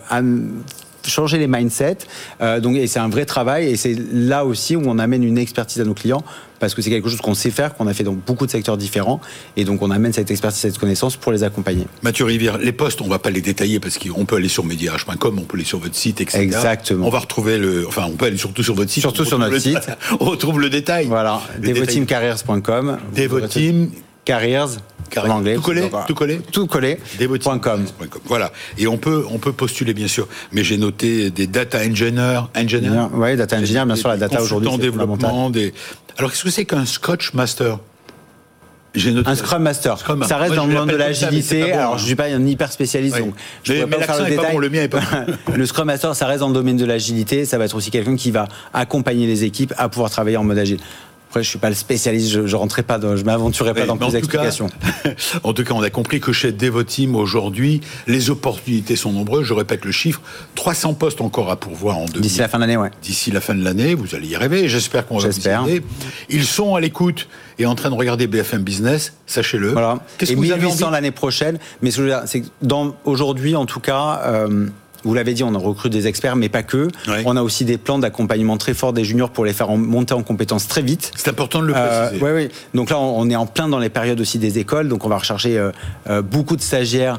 changer 1.10 1.38
les 1.38 1.46
mindsets. 1.46 1.98
Euh, 2.40 2.60
donc, 2.60 2.76
et 2.76 2.86
c'est 2.86 2.98
un 2.98 3.08
vrai 3.08 3.24
travail. 3.24 3.70
Et 3.70 3.76
c'est 3.76 3.96
là 4.12 4.44
aussi 4.44 4.76
où 4.76 4.82
on 4.86 4.98
amène 4.98 5.22
une 5.22 5.38
expertise 5.38 5.80
à 5.80 5.84
nos 5.84 5.94
clients 5.94 6.22
parce 6.60 6.74
que 6.74 6.82
c'est 6.82 6.90
quelque 6.90 7.08
chose 7.08 7.20
qu'on 7.20 7.34
sait 7.34 7.50
faire, 7.50 7.74
qu'on 7.74 7.88
a 7.88 7.94
fait 7.94 8.04
dans 8.04 8.12
beaucoup 8.12 8.46
de 8.46 8.50
secteurs 8.52 8.76
différents. 8.76 9.20
Et 9.56 9.64
donc, 9.64 9.82
on 9.82 9.90
amène 9.90 10.12
cette 10.12 10.30
expertise, 10.30 10.60
cette 10.60 10.78
connaissance 10.78 11.16
pour 11.16 11.32
les 11.32 11.42
accompagner. 11.42 11.88
Mathieu 12.02 12.24
Rivière, 12.24 12.56
les 12.58 12.70
postes, 12.70 13.00
on 13.00 13.06
ne 13.06 13.10
va 13.10 13.18
pas 13.18 13.30
les 13.30 13.40
détailler 13.40 13.80
parce 13.80 13.98
qu'on 13.98 14.24
peut 14.24 14.36
aller 14.36 14.48
sur 14.48 14.64
mediah.com, 14.64 15.38
on 15.40 15.42
peut 15.42 15.56
aller 15.56 15.64
sur 15.64 15.80
votre 15.80 15.96
site, 15.96 16.20
etc. 16.20 16.38
Exactement. 16.38 17.06
On 17.08 17.10
va 17.10 17.18
retrouver 17.18 17.58
le. 17.58 17.86
Enfin, 17.88 18.04
on 18.06 18.16
peut 18.16 18.26
aller 18.26 18.36
surtout 18.36 18.62
sur 18.62 18.74
votre 18.74 18.90
site. 18.92 19.00
Surtout 19.00 19.24
sur 19.24 19.40
notre 19.40 19.58
site. 19.58 19.90
on 20.20 20.24
retrouve 20.24 20.60
le 20.60 20.70
détail. 20.70 21.06
Voilà. 21.06 21.40
Devoteamcarriers.com. 21.58 22.98
Devoteam. 23.12 23.90
Carriers 24.24 24.78
en 25.18 25.28
anglais. 25.28 25.54
Tout 25.54 25.62
collé, 25.62 25.90
tout 26.06 26.14
collé, 26.14 26.40
tout 26.52 26.66
collé. 26.66 26.98
.com. 27.60 27.84
Voilà. 28.24 28.52
Et 28.78 28.86
on 28.86 28.96
peut, 28.96 29.24
on 29.30 29.38
peut 29.38 29.52
postuler 29.52 29.94
bien 29.94 30.08
sûr. 30.08 30.28
Mais 30.52 30.64
j'ai 30.64 30.76
noté 30.76 31.30
des 31.30 31.46
data 31.46 31.78
engineers, 31.78 32.40
engineers. 32.56 33.08
Oui, 33.12 33.36
data 33.36 33.56
engineer, 33.56 33.84
bien 33.84 33.96
sûr, 33.96 34.08
la 34.08 34.16
data 34.16 34.42
aujourd'hui. 34.42 34.76
développement. 34.78 35.50
Des... 35.50 35.72
Alors 36.18 36.30
qu'est-ce 36.30 36.44
que 36.44 36.50
c'est 36.50 36.64
qu'un 36.64 36.86
Scotch 36.86 37.34
Master? 37.34 37.78
Noté... 38.94 39.30
Un 39.30 39.34
Scrum 39.34 39.62
Master. 39.62 39.96
Ça 40.26 40.36
reste 40.36 40.54
dans 40.54 40.66
le 40.66 40.74
monde 40.74 40.90
de 40.90 40.96
l'agilité. 40.96 41.72
Alors, 41.72 41.96
je 41.96 42.02
ne 42.02 42.06
suis 42.08 42.16
pas 42.16 42.26
un 42.26 42.46
hyper 42.46 42.70
spécialiste, 42.70 43.18
donc 43.18 43.34
je 43.62 43.72
ne 43.72 43.84
pas 43.86 44.00
faire 44.00 44.22
le 44.22 44.28
détail. 44.28 44.56
le 44.56 44.68
mien 44.68 44.82
est 44.82 44.88
pas 44.88 45.00
le 45.54 45.66
Scrum 45.66 45.86
Master, 45.86 46.14
ça 46.14 46.26
reste 46.26 46.40
dans 46.40 46.48
le 46.48 46.54
domaine 46.54 46.76
de 46.76 46.84
l'agilité. 46.84 47.44
Ça 47.44 47.58
va 47.58 47.64
être 47.64 47.74
aussi 47.74 47.90
quelqu'un 47.90 48.16
qui 48.16 48.30
va 48.30 48.48
accompagner 48.74 49.26
les 49.26 49.44
équipes 49.44 49.72
à 49.78 49.88
pouvoir 49.88 50.10
travailler 50.10 50.36
en 50.36 50.44
mode 50.44 50.58
agile. 50.58 50.78
Après, 51.32 51.42
je 51.42 51.48
suis 51.48 51.58
pas 51.58 51.70
le 51.70 51.74
spécialiste, 51.74 52.28
je, 52.28 52.46
je 52.46 52.56
rentrais 52.56 52.82
pas, 52.82 52.98
dans, 52.98 53.16
je 53.16 53.24
m'aventurais 53.24 53.72
pas 53.72 53.86
dans 53.86 53.96
plus 53.96 54.12
d'explications. 54.12 54.66
en 55.44 55.54
tout 55.54 55.64
cas, 55.64 55.72
on 55.72 55.82
a 55.82 55.88
compris 55.88 56.20
que 56.20 56.30
chez 56.30 56.52
Devoteam 56.52 57.16
aujourd'hui, 57.16 57.80
les 58.06 58.28
opportunités 58.28 58.96
sont 58.96 59.12
nombreuses. 59.12 59.46
Je 59.46 59.54
répète 59.54 59.86
le 59.86 59.92
chiffre 59.92 60.20
300 60.56 60.92
postes 60.92 61.22
encore 61.22 61.50
à 61.50 61.56
pourvoir 61.56 61.96
en 61.96 62.04
2000. 62.04 62.20
D'ici 62.20 62.40
la 62.40 62.48
fin 62.48 62.58
de 62.58 62.64
l'année, 62.64 62.76
ouais. 62.76 62.90
D'ici 63.00 63.30
la 63.30 63.40
fin 63.40 63.54
de 63.54 63.64
l'année, 63.64 63.94
vous 63.94 64.14
allez 64.14 64.28
y 64.28 64.36
rêver. 64.36 64.68
J'espère 64.68 65.06
qu'on 65.06 65.16
va 65.16 65.30
vous 65.30 65.48
aider. 65.48 65.82
Ils 66.28 66.44
sont 66.44 66.74
à 66.74 66.82
l'écoute 66.82 67.28
et 67.58 67.64
en 67.64 67.76
train 67.76 67.88
de 67.88 67.94
regarder 67.94 68.26
BFM 68.26 68.62
Business, 68.62 69.14
sachez-le. 69.26 69.72
Voilà. 69.72 70.00
Qu'est-ce 70.18 70.32
que 70.32 70.36
vous 70.36 70.52
avez 70.52 70.68
l'année 70.90 71.12
prochaine. 71.12 71.58
Mais 71.80 71.90
ce 71.90 72.20
c'est 72.26 72.42
dans 72.60 72.94
aujourd'hui, 73.06 73.56
en 73.56 73.64
tout 73.64 73.80
cas. 73.80 74.20
Euh, 74.26 74.66
vous 75.04 75.14
l'avez 75.14 75.34
dit, 75.34 75.42
on 75.42 75.58
recrute 75.58 75.92
des 75.92 76.06
experts, 76.06 76.36
mais 76.36 76.48
pas 76.48 76.62
que. 76.62 76.88
On 77.24 77.36
a 77.36 77.42
aussi 77.42 77.64
des 77.64 77.78
plans 77.78 77.98
d'accompagnement 77.98 78.56
très 78.56 78.74
forts 78.74 78.92
des 78.92 79.04
juniors 79.04 79.30
pour 79.30 79.44
les 79.44 79.52
faire 79.52 79.68
monter 79.70 80.14
en 80.14 80.22
compétences 80.22 80.68
très 80.68 80.82
vite. 80.82 81.12
C'est 81.16 81.28
important 81.28 81.60
de 81.60 81.66
le 81.66 81.74
euh, 81.76 82.08
préciser. 82.08 82.24
oui, 82.24 82.30
oui. 82.34 82.48
Donc 82.74 82.90
là, 82.90 82.98
on 82.98 83.28
est 83.28 83.36
en 83.36 83.46
plein 83.46 83.68
dans 83.68 83.78
les 83.78 83.88
périodes 83.88 84.20
aussi 84.20 84.38
des 84.38 84.58
écoles. 84.58 84.88
Donc 84.88 85.04
on 85.04 85.08
va 85.08 85.18
rechercher 85.18 85.58
euh, 85.58 85.70
euh, 86.08 86.22
beaucoup 86.22 86.56
de 86.56 86.62
stagiaires 86.62 87.18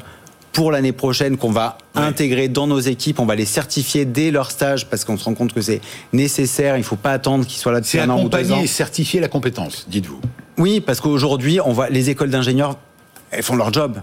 pour 0.52 0.70
l'année 0.70 0.92
prochaine 0.92 1.36
qu'on 1.36 1.50
va 1.50 1.78
intégrer 1.96 2.48
dans 2.48 2.68
nos 2.68 2.78
équipes. 2.78 3.18
On 3.18 3.26
va 3.26 3.34
les 3.34 3.44
certifier 3.44 4.04
dès 4.04 4.30
leur 4.30 4.52
stage 4.52 4.86
parce 4.86 5.04
qu'on 5.04 5.18
se 5.18 5.24
rend 5.24 5.34
compte 5.34 5.52
que 5.52 5.60
c'est 5.60 5.80
nécessaire. 6.12 6.76
Il 6.76 6.80
ne 6.80 6.84
faut 6.84 6.96
pas 6.96 7.10
attendre 7.10 7.44
qu'ils 7.44 7.58
soient 7.58 7.72
là 7.72 7.80
depuis 7.80 7.98
un 7.98 8.08
an 8.08 8.22
ou 8.22 8.28
deux 8.28 8.52
ans. 8.52 8.60
Et 8.62 8.68
certifier 8.68 9.20
la 9.20 9.28
compétence, 9.28 9.86
dites-vous. 9.88 10.20
Oui, 10.56 10.80
parce 10.80 11.00
qu'aujourd'hui, 11.00 11.58
on 11.60 11.72
voit 11.72 11.90
les 11.90 12.10
écoles 12.10 12.30
d'ingénieurs 12.30 12.76
elles 13.36 13.42
font 13.42 13.56
leur 13.56 13.72
job. 13.72 14.00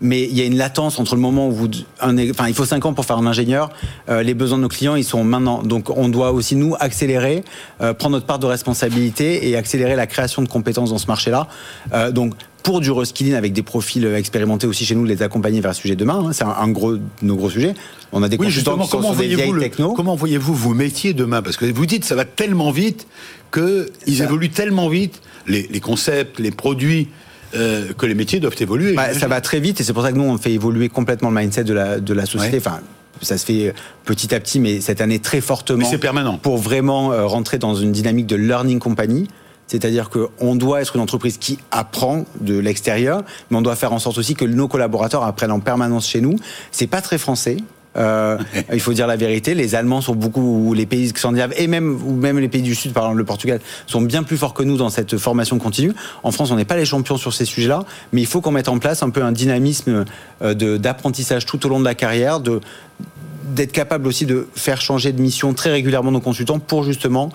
Mais 0.00 0.22
il 0.22 0.36
y 0.36 0.40
a 0.40 0.44
une 0.44 0.56
latence 0.56 0.98
entre 0.98 1.14
le 1.14 1.20
moment 1.20 1.48
où 1.48 1.52
vous. 1.52 1.68
enfin, 2.00 2.48
il 2.48 2.54
faut 2.54 2.64
5 2.64 2.84
ans 2.86 2.92
pour 2.92 3.04
faire 3.04 3.18
un 3.18 3.26
ingénieur. 3.26 3.70
Euh, 4.08 4.22
les 4.22 4.34
besoins 4.34 4.58
de 4.58 4.62
nos 4.62 4.68
clients, 4.68 4.96
ils 4.96 5.04
sont 5.04 5.24
maintenant. 5.24 5.62
Donc, 5.62 5.90
on 5.90 6.08
doit 6.08 6.32
aussi, 6.32 6.56
nous, 6.56 6.74
accélérer, 6.78 7.44
euh, 7.80 7.94
prendre 7.94 8.16
notre 8.16 8.26
part 8.26 8.38
de 8.38 8.46
responsabilité 8.46 9.48
et 9.48 9.56
accélérer 9.56 9.96
la 9.96 10.06
création 10.06 10.42
de 10.42 10.48
compétences 10.48 10.90
dans 10.90 10.98
ce 10.98 11.06
marché-là. 11.06 11.48
Euh, 11.92 12.10
donc, 12.10 12.34
pour 12.62 12.80
du 12.80 12.90
reskilling 12.90 13.34
avec 13.34 13.52
des 13.52 13.62
profils 13.62 14.06
expérimentés 14.06 14.66
aussi 14.66 14.86
chez 14.86 14.94
nous, 14.94 15.04
les 15.04 15.22
accompagner 15.22 15.60
vers 15.60 15.72
le 15.72 15.76
sujet 15.76 15.96
demain. 15.96 16.24
Hein, 16.26 16.32
c'est 16.32 16.44
un, 16.44 16.68
gros, 16.68 16.96
nos 17.20 17.36
gros 17.36 17.50
sujets. 17.50 17.74
On 18.10 18.22
a 18.22 18.28
des 18.28 18.38
oui, 18.38 18.46
consultants 18.46 18.78
qui 18.78 18.88
comment 18.88 19.12
voyez-vous 19.12 19.94
Comment 19.94 20.16
voyez-vous 20.16 20.54
vos 20.54 20.72
métiers 20.72 21.12
demain? 21.12 21.42
Parce 21.42 21.58
que 21.58 21.66
vous 21.66 21.84
dites 21.84 22.06
ça 22.06 22.14
va 22.14 22.24
tellement 22.24 22.70
vite 22.70 23.06
qu'ils 23.52 24.22
évoluent 24.22 24.48
tellement 24.48 24.88
vite. 24.88 25.20
Les, 25.46 25.68
les 25.70 25.80
concepts, 25.80 26.40
les 26.40 26.50
produits 26.50 27.08
euh, 27.54 27.92
que 27.92 28.06
les 28.06 28.14
métiers 28.14 28.40
doivent 28.40 28.56
évoluer. 28.58 28.94
Bah, 28.94 29.14
ça 29.14 29.28
va 29.28 29.40
très 29.40 29.60
vite 29.60 29.80
et 29.80 29.84
c'est 29.84 29.92
pour 29.92 30.02
ça 30.02 30.12
que 30.12 30.16
nous, 30.16 30.24
on 30.24 30.38
fait 30.38 30.52
évoluer 30.52 30.88
complètement 30.88 31.30
le 31.30 31.36
mindset 31.36 31.64
de 31.64 31.74
la, 31.74 32.00
de 32.00 32.14
la 32.14 32.26
société. 32.26 32.58
Enfin, 32.58 32.80
ça 33.22 33.38
se 33.38 33.44
fait 33.44 33.74
petit 34.04 34.34
à 34.34 34.40
petit, 34.40 34.60
mais 34.60 34.80
cette 34.80 35.00
année 35.00 35.18
très 35.18 35.40
fortement. 35.40 35.88
c'est 35.88 35.98
permanent. 35.98 36.38
Pour 36.38 36.58
vraiment 36.58 37.12
euh, 37.12 37.26
rentrer 37.26 37.58
dans 37.58 37.74
une 37.74 37.92
dynamique 37.92 38.26
de 38.26 38.36
learning 38.36 38.78
company. 38.78 39.28
C'est-à-dire 39.66 40.10
qu'on 40.10 40.56
doit 40.56 40.82
être 40.82 40.94
une 40.94 41.00
entreprise 41.00 41.38
qui 41.38 41.58
apprend 41.70 42.26
de 42.40 42.58
l'extérieur, 42.58 43.24
mais 43.50 43.56
on 43.56 43.62
doit 43.62 43.76
faire 43.76 43.94
en 43.94 43.98
sorte 43.98 44.18
aussi 44.18 44.34
que 44.34 44.44
nos 44.44 44.68
collaborateurs 44.68 45.22
apprennent 45.22 45.52
en 45.52 45.60
permanence 45.60 46.06
chez 46.06 46.20
nous. 46.20 46.36
C'est 46.70 46.86
pas 46.86 47.00
très 47.00 47.16
français. 47.16 47.56
Euh, 47.96 48.38
il 48.72 48.80
faut 48.80 48.92
dire 48.92 49.06
la 49.06 49.16
vérité, 49.16 49.54
les 49.54 49.74
Allemands 49.74 50.00
sont 50.00 50.14
beaucoup, 50.14 50.74
les 50.74 50.86
pays 50.86 51.08
scandinaves 51.08 51.54
et 51.56 51.66
même, 51.66 52.00
ou 52.04 52.12
même 52.12 52.38
les 52.38 52.48
pays 52.48 52.62
du 52.62 52.74
Sud, 52.74 52.92
par 52.92 53.04
exemple 53.04 53.18
le 53.18 53.24
Portugal, 53.24 53.60
sont 53.86 54.02
bien 54.02 54.22
plus 54.22 54.36
forts 54.36 54.54
que 54.54 54.62
nous 54.62 54.76
dans 54.76 54.90
cette 54.90 55.16
formation 55.16 55.58
continue. 55.58 55.92
En 56.22 56.32
France, 56.32 56.50
on 56.50 56.56
n'est 56.56 56.64
pas 56.64 56.76
les 56.76 56.84
champions 56.84 57.16
sur 57.16 57.32
ces 57.32 57.44
sujets-là, 57.44 57.84
mais 58.12 58.20
il 58.20 58.26
faut 58.26 58.40
qu'on 58.40 58.50
mette 58.50 58.68
en 58.68 58.78
place 58.78 59.02
un 59.02 59.10
peu 59.10 59.22
un 59.22 59.32
dynamisme 59.32 60.04
euh, 60.42 60.54
d'apprentissage 60.78 61.46
tout 61.46 61.64
au 61.66 61.68
long 61.68 61.78
de 61.78 61.84
la 61.84 61.94
carrière, 61.94 62.40
d'être 62.40 63.72
capable 63.72 64.08
aussi 64.08 64.26
de 64.26 64.48
faire 64.54 64.80
changer 64.80 65.12
de 65.12 65.20
mission 65.20 65.54
très 65.54 65.70
régulièrement 65.70 66.10
nos 66.10 66.20
consultants 66.20 66.58
pour 66.58 66.82
justement 66.82 67.30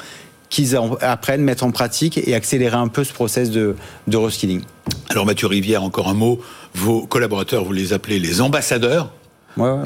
qu'ils 0.49 0.75
apprennent, 1.01 1.43
mettre 1.43 1.63
en 1.63 1.71
pratique 1.71 2.17
et 2.17 2.33
accélérer 2.33 2.75
un 2.75 2.87
peu 2.87 3.03
ce 3.03 3.13
process 3.13 3.51
de, 3.51 3.75
de 4.07 4.17
reskilling. 4.17 4.63
Alors 5.09 5.27
Mathieu 5.27 5.47
Rivière, 5.47 5.83
encore 5.83 6.09
un 6.09 6.15
mot. 6.15 6.39
Vos 6.73 7.05
collaborateurs, 7.05 7.63
vous 7.63 7.71
les 7.71 7.93
appelez 7.93 8.19
les 8.19 8.41
ambassadeurs 8.41 9.11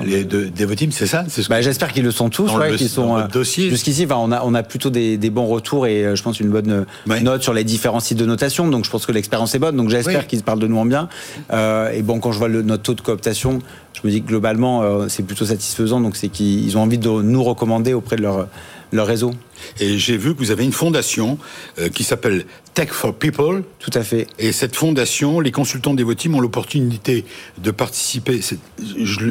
les 0.05 0.24
de, 0.24 0.46
Devoteam, 0.46 0.91
c'est 0.91 1.08
ça 1.08 1.25
bah, 1.50 1.62
J'espère 1.62 1.91
qu'ils 1.91 2.03
le 2.03 2.12
sont 2.12 2.29
tous. 2.29 2.53
ouais, 2.53 2.77
sont 2.77 3.17
euh, 3.17 3.27
dossier. 3.27 3.70
Jusqu'ici, 3.70 4.08
on 4.10 4.32
a, 4.32 4.41
on 4.43 4.53
a 4.53 4.63
plutôt 4.63 4.89
des, 4.89 5.17
bons 5.29 5.48
retours 5.48 5.88
et 5.88 6.03
euh, 6.03 6.15
je 6.15 6.24
pense 6.24 6.39
une 6.39 6.50
bonne 6.50 6.86
note 7.08 7.43
sur 7.43 7.53
les 7.53 7.63
différents 7.63 8.00
sites 8.00 8.17
de 8.17 8.25
notation. 8.25 8.67
Donc 8.67 8.86
je 8.86 8.89
pense 8.89 9.05
que 9.05 9.12
l'expérience 9.12 9.55
est 9.55 9.60
bonne. 9.60 9.75
Donc 9.75 9.89
j'espère 9.89 10.27
qu'ils 10.27 10.43
parlent 10.43 10.60
de 10.60 10.67
nous 10.67 10.77
en 10.77 10.86
bien. 10.86 11.10
Euh, 11.51 11.91
et 11.91 12.01
bon, 12.01 12.20
quand 12.20 12.32
je 12.32 12.39
vois 12.39 12.50
le, 12.50 12.62
notre 12.62 12.84
taux 12.84 12.93
de 12.93 13.01
cooptation, 13.01 13.60
je 13.93 14.01
me 14.05 14.12
dis 14.12 14.22
que 14.22 14.27
globalement, 14.27 15.08
c'est 15.10 15.24
plutôt 15.24 15.46
satisfaisant. 15.46 16.01
Donc 16.01 16.15
c'est 16.15 16.29
qu'ils 16.29 16.77
ont 16.77 16.82
envie 16.82 16.98
de 16.98 17.10
nous 17.10 17.43
recommander 17.43 17.93
auprès 17.93 18.15
de 18.15 18.22
leurs 18.22 18.48
leur 18.93 19.07
réseau. 19.07 19.31
Et 19.79 19.97
j'ai 19.97 20.17
vu 20.17 20.33
que 20.33 20.39
vous 20.39 20.51
avez 20.51 20.63
une 20.63 20.71
fondation 20.71 21.38
euh, 21.79 21.89
qui 21.89 22.03
s'appelle 22.03 22.45
Tech 22.73 22.89
for 22.89 23.13
People. 23.13 23.63
Tout 23.79 23.91
à 23.93 24.03
fait. 24.03 24.27
Et 24.39 24.51
cette 24.51 24.75
fondation, 24.75 25.39
les 25.39 25.51
consultants 25.51 25.93
Devoteam 25.93 26.35
ont 26.35 26.39
l'opportunité 26.39 27.25
de 27.57 27.71
participer. 27.71 28.39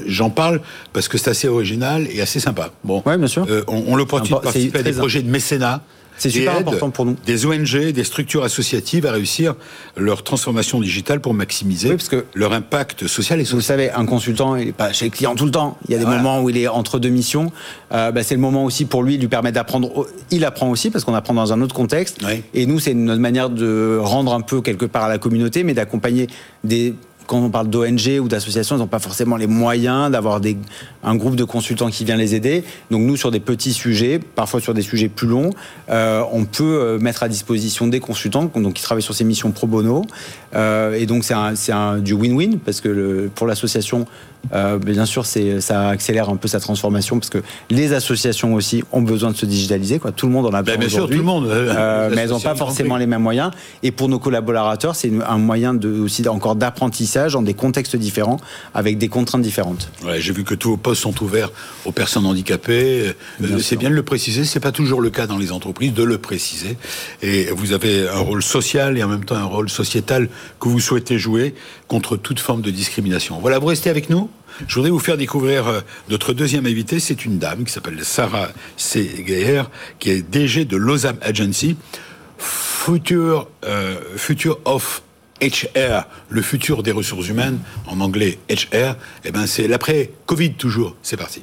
J'en 0.07 0.31
parle 0.31 0.61
parce 0.93 1.09
que 1.09 1.19
c'est 1.19 1.31
assez 1.31 1.49
original 1.49 2.07
et 2.11 2.21
assez 2.21 2.41
sympa. 2.41 2.73
Bon, 2.85 3.03
Ouais, 3.07 3.19
bien 3.19 3.27
sûr. 3.27 3.47
Euh, 3.49 3.63
on, 3.69 3.85
on 3.89 3.97
l'opportunité 3.97 4.39
de 4.41 4.45
participer 4.45 4.79
à 4.79 4.83
des 4.83 4.93
projets 4.93 5.23
de 5.23 5.31
mécénat. 5.31 5.83
C'est 6.23 6.31
super 6.31 6.57
important 6.57 6.91
pour 6.91 7.05
nous. 7.05 7.17
Des 7.27 7.47
ONG, 7.47 7.93
des 7.93 8.05
structures 8.05 8.45
associatives 8.45 9.07
à 9.07 9.13
réussir 9.13 9.55
leur 9.97 10.23
transformation 10.23 10.81
digitale 10.81 11.21
pour 11.21 11.35
maximiser 11.35 11.89
Oui, 11.91 11.97
parce 11.97 12.09
que- 12.09 12.25
leur 12.35 12.53
impact 12.53 13.07
social 13.07 13.41
et 13.41 13.43
Vous 13.43 13.49
social. 13.51 13.63
savez, 13.63 13.91
un 13.91 14.07
consultant, 14.07 14.57
il 14.57 14.67
n'est 14.67 14.73
pas 14.73 14.93
chez 14.93 15.07
le 15.07 15.11
client 15.11 15.35
tout 15.35 15.45
le 15.47 15.51
temps. 15.51 15.79
Il 15.89 15.93
y 15.93 15.95
a 15.95 15.99
des 15.99 16.05
Voilà. 16.05 16.23
moments 16.23 16.41
où 16.43 16.51
il 16.51 16.57
est 16.57 16.69
entre 16.69 16.99
deux 16.99 17.09
missions. 17.09 17.51
Euh, 17.93 18.11
bah, 18.13 18.23
c'est 18.23 18.35
le 18.35 18.41
moment 18.41 18.65
aussi 18.65 18.85
pour 18.85 19.03
lui, 19.03 19.17
de 19.17 19.23
lui 19.23 19.29
permettre 19.29 19.55
d'apprendre. 19.57 20.07
Il 20.31 20.45
apprend 20.45 20.71
aussi 20.71 20.91
parce 20.91 21.05
qu'on 21.05 21.15
apprend 21.15 21.35
dans 21.35 21.53
un 21.53 21.61
autre 21.61 21.75
contexte. 21.75 22.19
Oui. 22.25 22.43
Et 22.55 22.67
nous, 22.67 22.79
c'est 22.79 22.95
notre 22.95 23.21
manière 23.21 23.51
de 23.51 23.99
rendre 24.01 24.33
un 24.35 24.41
peu 24.41 24.61
quelque 24.61 24.85
part 24.87 25.05
à 25.05 25.09
la 25.09 25.19
communauté, 25.19 25.65
mais 25.65 25.75
d'accompagner 25.75 26.29
des. 26.65 26.95
Quand 27.27 27.39
on 27.39 27.51
parle 27.51 27.69
d'ONG 27.69 28.21
ou 28.21 28.29
d'associations, 28.29 28.77
ils 28.77 28.79
n'ont 28.79 28.87
pas 28.87 28.99
forcément 28.99 29.37
les 29.37 29.47
moyens 29.47 30.11
d'avoir 30.11 30.41
un 31.05 31.17
groupe 31.17 31.37
de 31.37 31.45
consultants 31.45 31.91
qui 31.91 32.05
vient 32.05 32.17
les 32.17 32.35
aider. 32.35 32.65
Donc 32.91 33.03
nous, 33.03 33.17
sur 33.17 33.31
des 33.31 33.41
petits 33.41 33.73
sujets, 33.73 34.19
parfois 34.19 34.61
sur 34.61 34.75
des 34.75 34.83
sujets 34.83 35.09
plus 35.09 35.29
longs, 35.29 35.51
euh, 35.91 36.23
on 36.33 36.45
peut 36.45 36.65
euh, 36.65 36.99
mettre 36.99 37.23
à 37.23 37.29
disposition 37.29 37.87
des 37.87 38.01
consultants 38.01 38.51
donc, 38.55 38.75
qui 38.75 38.83
travaillent 38.83 39.03
sur 39.03 39.15
ces 39.15 39.25
missions 39.25 39.51
pro 39.51 39.67
bono. 39.67 40.05
Euh, 40.55 40.95
et 40.95 41.07
donc 41.07 41.25
c'est 41.25 41.73
du 42.03 42.15
win-win 42.15 42.59
parce 42.59 42.81
que 42.81 43.31
pour 43.35 43.47
l'association, 43.47 44.07
euh, 44.53 44.79
bien 44.79 45.07
sûr, 45.07 45.25
ça 45.25 45.89
accélère 45.89 46.29
un 46.29 46.37
peu 46.37 46.49
sa 46.49 46.61
transformation 46.61 47.19
parce 47.19 47.31
que 47.31 47.39
les 47.71 47.93
associations 47.93 48.55
aussi 48.55 48.83
ont 48.93 49.03
besoin 49.03 49.31
de 49.31 49.37
se 49.37 49.47
digitaliser. 49.47 49.99
Quoi. 49.99 50.13
Tout 50.13 50.27
le 50.27 50.33
monde 50.33 50.47
en 50.47 50.53
a 50.53 50.63
Ben, 50.63 50.77
besoin 50.77 50.79
bien 50.79 50.89
sûr, 50.89 51.07
tout 51.09 51.17
le 51.17 51.23
monde. 51.23 51.47
euh, 51.47 52.11
mais 52.15 52.23
elles 52.23 52.31
n'ont 52.31 52.41
pas 52.41 52.55
forcément 52.57 52.97
les 52.97 53.07
mêmes 53.07 53.23
moyens. 53.23 53.51
Et 53.83 53.93
pour 53.93 54.09
nos 54.09 54.19
collaborateurs, 54.19 54.97
c'est 54.97 55.13
un 55.27 55.39
moyen 55.39 55.75
de, 55.75 55.89
aussi 56.01 56.27
encore 56.29 56.57
d'apprentissage 56.57 57.33
dans 57.35 57.43
des 57.43 57.55
contextes 57.55 57.97
différents, 57.97 58.39
avec 58.75 58.99
des 58.99 59.09
contraintes 59.09 59.43
différentes. 59.43 59.91
Ouais, 60.05 60.21
J'ai 60.21 60.33
vu 60.33 60.45
que 60.45 60.55
tous 60.55 60.71
vos 60.71 60.77
postes 60.77 61.03
sont 61.03 61.23
ouverts 61.23 61.51
aux 61.85 61.93
personnes 61.93 62.27
handicapées. 62.27 63.15
Euh, 63.43 63.59
c'est 63.61 63.77
bien 63.77 63.91
de 63.91 63.95
le 63.95 64.03
préciser. 64.03 64.45
C'est 64.45 64.61
pas 64.61 64.73
toujours 64.73 65.01
le 65.01 65.11
cas 65.11 65.27
dans 65.27 65.39
les 65.39 65.53
entreprises 65.53 65.95
de 65.95 66.03
le 66.03 66.19
préciser. 66.19 66.77
Et 67.23 67.47
vous 67.55 67.73
avez 67.73 68.09
un 68.09 68.19
rôle 68.19 68.43
social 68.43 68.99
et 68.99 69.03
en 69.03 69.09
même 69.09 69.25
temps 69.25 69.37
un 69.37 69.45
rôle 69.45 69.71
sociétal 69.71 70.29
que 70.61 70.69
vous 70.69 70.81
souhaitez 70.81 71.19
jouer 71.19 71.55
contre 71.89 72.17
toute 72.17 72.41
forme 72.41 72.61
de 72.63 72.71
discrimination. 72.71 73.39
Voilà, 73.41 73.59
vous 73.59 73.67
restez 73.67 73.91
avec 73.91 74.11
nous. 74.11 74.29
Je 74.67 74.75
voudrais 74.75 74.91
vous 74.91 74.99
faire 74.99 75.17
découvrir 75.17 75.67
euh, 75.67 75.81
notre 76.09 76.33
deuxième 76.33 76.67
invité. 76.67 77.01
C'est 77.01 77.25
une 77.25 77.39
dame 77.39 77.65
qui 77.65 77.73
s'appelle 77.73 78.05
Sarah 78.05 78.49
C. 78.77 79.25
Geyer, 79.27 79.63
qui 79.99 80.11
est 80.11 80.23
DG 80.23 80.65
de 80.65 80.77
Lausanne 80.77 81.19
Agency. 81.23 81.77
Future, 82.39 83.49
euh, 83.65 83.97
future 84.17 84.59
of 84.65 85.03
HR, 85.41 86.07
le 86.29 86.43
futur 86.43 86.83
des 86.83 86.93
ressources 86.93 87.29
humaines, 87.29 87.59
en 87.87 88.01
anglais 88.01 88.39
HR, 88.49 88.97
eh 89.25 89.31
ben 89.33 89.47
c'est 89.47 89.67
l'après-Covid 89.67 90.55
toujours. 90.55 90.97
C'est 91.03 91.17
parti. 91.17 91.43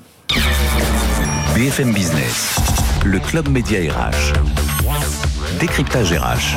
BFM 1.56 1.94
Business, 1.94 2.56
le 3.04 3.20
club 3.20 3.50
média 3.50 3.80
RH. 3.80 4.34
Décryptage 5.60 6.14
RH. 6.14 6.56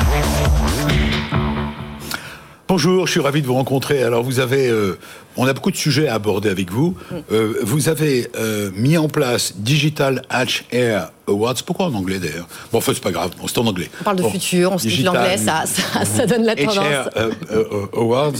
Bonjour, 2.69 3.05
je 3.05 3.11
suis 3.11 3.19
ravi 3.19 3.41
de 3.41 3.47
vous 3.47 3.55
rencontrer. 3.55 4.01
Alors 4.03 4.23
vous 4.23 4.39
avez, 4.39 4.69
euh, 4.69 4.97
on 5.37 5.47
a 5.47 5.53
beaucoup 5.53 5.71
de 5.71 5.75
sujets 5.77 6.07
à 6.07 6.15
aborder 6.15 6.49
avec 6.49 6.71
vous. 6.71 6.95
Euh, 7.31 7.55
vous 7.63 7.89
avez 7.89 8.29
euh, 8.35 8.69
mis 8.75 8.97
en 8.97 9.07
place 9.09 9.53
Digital 9.57 10.21
HR 10.31 11.11
Awards. 11.27 11.55
Pourquoi 11.65 11.85
en 11.87 11.93
anglais 11.93 12.19
d'ailleurs? 12.19 12.47
Bon, 12.71 12.79
enfin 12.79 12.91
c'est 12.93 13.01
pas 13.03 13.11
grave. 13.11 13.31
Bon, 13.39 13.47
c'est 13.47 13.57
en 13.57 13.65
anglais. 13.65 13.89
On 14.01 14.03
parle 14.03 14.17
de 14.17 14.23
futur, 14.23 14.71
on 14.73 14.77
se 14.77 14.87
dit 14.87 15.03
l'anglais, 15.03 15.37
ça, 15.37 15.63
ça, 15.65 16.03
ça 16.05 16.25
donne 16.25 16.43
la 16.43 16.55
tendance. 16.55 16.77
HR 16.77 17.09
euh, 17.17 17.31
euh, 17.51 17.85
Awards 17.93 18.33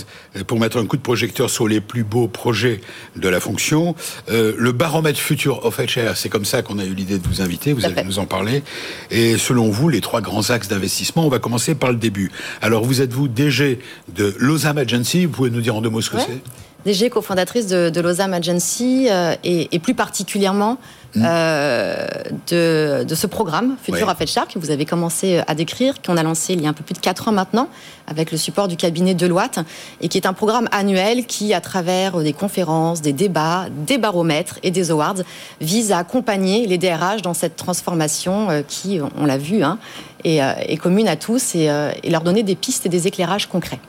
pour 0.48 0.60
mettre 0.60 0.78
un 0.78 0.86
coup 0.86 0.98
de 0.98 1.02
projecteur 1.02 1.50
sur 1.50 1.68
les 1.68 1.80
plus 1.82 2.04
beaux 2.04 2.28
projets 2.28 2.82
de 3.16 3.30
la 3.30 3.40
fonction. 3.40 3.96
Le 4.28 4.72
baromètre 4.72 5.20
Future 5.20 5.66
of 5.66 5.78
HR, 5.78 6.16
c'est 6.16 6.30
comme 6.30 6.46
ça 6.46 6.62
qu'on 6.62 6.78
a 6.80 6.84
eu 6.86 6.94
l'idée 6.94 7.18
de 7.20 7.28
vous 7.28 7.42
inviter. 7.42 7.74
Vous 7.74 7.86
allez 7.86 7.96
fait. 7.96 8.04
nous 8.04 8.20
en 8.20 8.26
parler. 8.26 8.64
Et 9.12 9.38
selon 9.38 9.70
vous, 9.70 9.88
les 9.90 10.02
trois 10.02 10.22
grands 10.22 10.50
axes 10.50 10.68
d'investissement, 10.68 11.26
on 11.26 11.30
va 11.30 11.40
commencer 11.40 11.76
par 11.76 11.92
le 11.92 11.98
début. 11.98 12.32
Alors, 12.62 12.84
vous 12.84 13.02
êtes 13.02 13.14
vous 13.14 13.28
DG 13.28 13.80
de 14.14 14.36
Lausanne 14.40 14.78
Agency. 14.78 15.26
Vous 15.26 15.32
pouvez 15.32 15.50
nous 15.50 15.62
dire 15.62 15.76
en 15.76 15.82
deux 15.82 15.90
mots 15.90 16.02
ce 16.02 16.10
que 16.10 16.18
Ouais. 16.18 16.24
c'est? 16.28 16.83
DG, 16.86 17.10
cofondatrice 17.10 17.68
de, 17.68 17.90
de 17.90 18.02
Lausanne 18.02 18.34
Agency 18.34 19.08
euh, 19.10 19.36
et, 19.44 19.74
et 19.74 19.80
plus 19.80 19.94
particulièrement 19.94 20.78
euh, 21.16 22.08
de, 22.48 23.04
de 23.04 23.16
ce 23.16 23.28
programme 23.28 23.76
Future 23.82 24.08
Ouais. 24.08 24.26
HR 24.26 24.48
que 24.48 24.58
vous 24.60 24.72
avez 24.72 24.86
commencé 24.86 25.42
à 25.48 25.56
décrire, 25.56 26.02
qu'on 26.02 26.18
a 26.18 26.24
lancé 26.24 26.54
il 26.54 26.62
y 26.62 26.66
a 26.66 26.70
un 26.70 26.74
peu 26.74 26.84
plus 26.84 26.94
de 26.94 27.00
4 27.00 27.28
ans 27.28 27.32
maintenant 27.32 27.70
avec 28.08 28.32
le 28.32 28.38
support 28.38 28.68
du 28.68 28.76
cabinet 28.76 29.14
Deloitte 29.14 29.60
et 30.02 30.10
qui 30.10 30.18
est 30.18 30.26
un 30.26 30.34
programme 30.34 30.68
annuel 30.72 31.26
qui, 31.26 31.54
à 31.54 31.62
travers 31.62 32.18
des 32.20 32.34
conférences, 32.34 33.02
des 33.02 33.14
débats, 33.14 33.68
des 33.72 33.98
baromètres 33.98 34.60
et 34.64 34.72
des 34.72 34.92
awards, 34.92 35.22
vise 35.62 35.92
à 35.92 36.00
accompagner 36.00 36.66
les 36.68 36.78
DRH 36.78 37.22
dans 37.22 37.34
cette 37.34 37.56
transformation 37.56 38.50
euh, 38.50 38.62
qui, 38.68 39.00
on 39.18 39.26
l'a 39.26 39.38
vu, 39.38 39.64
hein, 39.64 39.78
est, 40.24 40.42
euh, 40.42 40.54
est 40.68 40.78
commune 40.78 41.08
à 41.08 41.16
tous 41.16 41.56
et, 41.56 41.70
euh, 41.70 41.92
et 42.04 42.10
leur 42.10 42.22
donner 42.22 42.44
des 42.44 42.56
pistes 42.56 42.86
et 42.86 42.90
des 42.90 43.08
éclairages 43.08 43.48
concrets. 43.48 43.80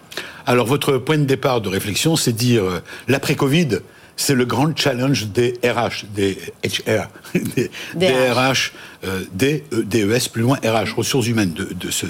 Alors, 0.47 0.67
votre 0.67 0.99
point 0.99 1.17
de 1.19 1.25
départ 1.25 1.61
de 1.61 1.69
réflexion, 1.69 2.17
c'est 2.17 2.33
dire 2.33 2.65
euh, 2.65 2.83
l'après-Covid, 3.09 3.79
c'est 4.17 4.35
le 4.35 4.45
grand 4.45 4.77
challenge 4.77 5.27
des 5.29 5.55
RH, 5.65 6.07
des 6.15 6.39
HR, 6.65 7.09
des, 7.35 7.71
Des 7.95 8.09
des 8.09 8.31
RH, 8.31 8.73
euh, 9.05 9.23
des 9.33 9.65
euh, 9.73 9.83
DES, 9.85 10.29
plus 10.33 10.43
loin 10.43 10.57
RH, 10.65 10.95
ressources 10.97 11.27
humaines, 11.27 11.53
de, 11.53 11.69
de 11.75 11.91
ce, 11.91 12.07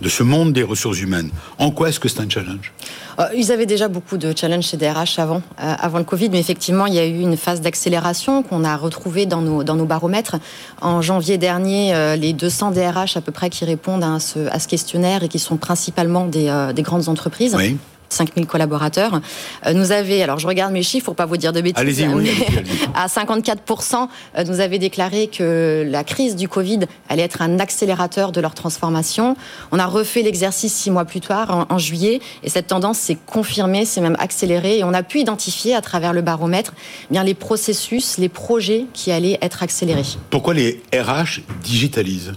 de 0.00 0.08
ce 0.08 0.22
monde 0.22 0.52
des 0.52 0.62
ressources 0.62 1.00
humaines. 1.00 1.30
En 1.58 1.70
quoi 1.70 1.88
est-ce 1.88 2.00
que 2.00 2.08
c'est 2.08 2.20
un 2.20 2.28
challenge? 2.28 2.72
Euh, 3.18 3.24
Ils 3.36 3.50
avaient 3.50 3.66
déjà 3.66 3.88
beaucoup 3.88 4.16
de 4.16 4.32
challenges 4.36 4.66
chez 4.66 4.76
DRH 4.76 5.18
avant, 5.18 5.42
euh, 5.60 5.74
avant 5.78 5.98
le 5.98 6.04
Covid, 6.04 6.30
mais 6.30 6.38
effectivement, 6.38 6.86
il 6.86 6.94
y 6.94 6.98
a 7.00 7.06
eu 7.06 7.18
une 7.18 7.36
phase 7.36 7.60
d'accélération 7.60 8.42
qu'on 8.42 8.64
a 8.64 8.76
retrouvée 8.76 9.26
dans 9.26 9.42
nos, 9.42 9.64
dans 9.64 9.74
nos 9.74 9.86
baromètres. 9.86 10.36
En 10.80 11.02
janvier 11.02 11.38
dernier, 11.38 12.16
les 12.16 12.32
200 12.32 12.70
DRH 12.70 13.16
à 13.16 13.20
peu 13.20 13.32
près 13.32 13.50
qui 13.50 13.64
répondent 13.64 14.04
à 14.04 14.20
ce, 14.20 14.46
à 14.50 14.58
ce 14.58 14.68
questionnaire 14.68 15.22
et 15.24 15.28
qui 15.28 15.38
sont 15.38 15.56
principalement 15.56 16.26
des, 16.26 16.70
des 16.74 16.82
grandes 16.82 17.08
entreprises. 17.08 17.54
Oui. 17.56 17.76
5000 18.08 18.46
collaborateurs. 18.46 19.20
Euh, 19.66 19.72
nous 19.72 19.92
alors 19.92 20.38
je 20.38 20.46
regarde 20.46 20.72
mes 20.72 20.82
chiffres 20.82 21.06
pour 21.06 21.16
pas 21.16 21.26
vous 21.26 21.36
dire 21.36 21.52
de 21.52 21.60
bêtises, 21.60 21.80
Allez-y, 21.80 22.08
oui, 22.08 22.30
à 22.94 23.06
54%, 23.06 24.08
euh, 24.36 24.44
nous 24.44 24.60
avez 24.60 24.78
déclaré 24.78 25.28
que 25.28 25.86
la 25.88 26.04
crise 26.04 26.36
du 26.36 26.48
Covid 26.48 26.80
allait 27.08 27.22
être 27.22 27.42
un 27.42 27.58
accélérateur 27.58 28.32
de 28.32 28.40
leur 28.40 28.54
transformation. 28.54 29.36
On 29.72 29.78
a 29.78 29.86
refait 29.86 30.22
l'exercice 30.22 30.74
six 30.74 30.90
mois 30.90 31.04
plus 31.04 31.20
tard, 31.20 31.66
en, 31.68 31.74
en 31.74 31.78
juillet, 31.78 32.20
et 32.42 32.50
cette 32.50 32.68
tendance 32.68 32.98
s'est 32.98 33.18
confirmée, 33.26 33.84
s'est 33.84 34.00
même 34.00 34.16
accélérée, 34.18 34.78
et 34.78 34.84
on 34.84 34.94
a 34.94 35.02
pu 35.02 35.20
identifier 35.20 35.74
à 35.74 35.80
travers 35.80 36.12
le 36.12 36.22
baromètre 36.22 36.74
eh 37.10 37.12
bien 37.12 37.24
les 37.24 37.34
processus, 37.34 38.18
les 38.18 38.28
projets 38.28 38.86
qui 38.92 39.10
allaient 39.12 39.38
être 39.42 39.62
accélérés. 39.62 40.02
Pourquoi 40.30 40.54
les 40.54 40.82
RH 40.94 41.40
digitalisent? 41.62 42.32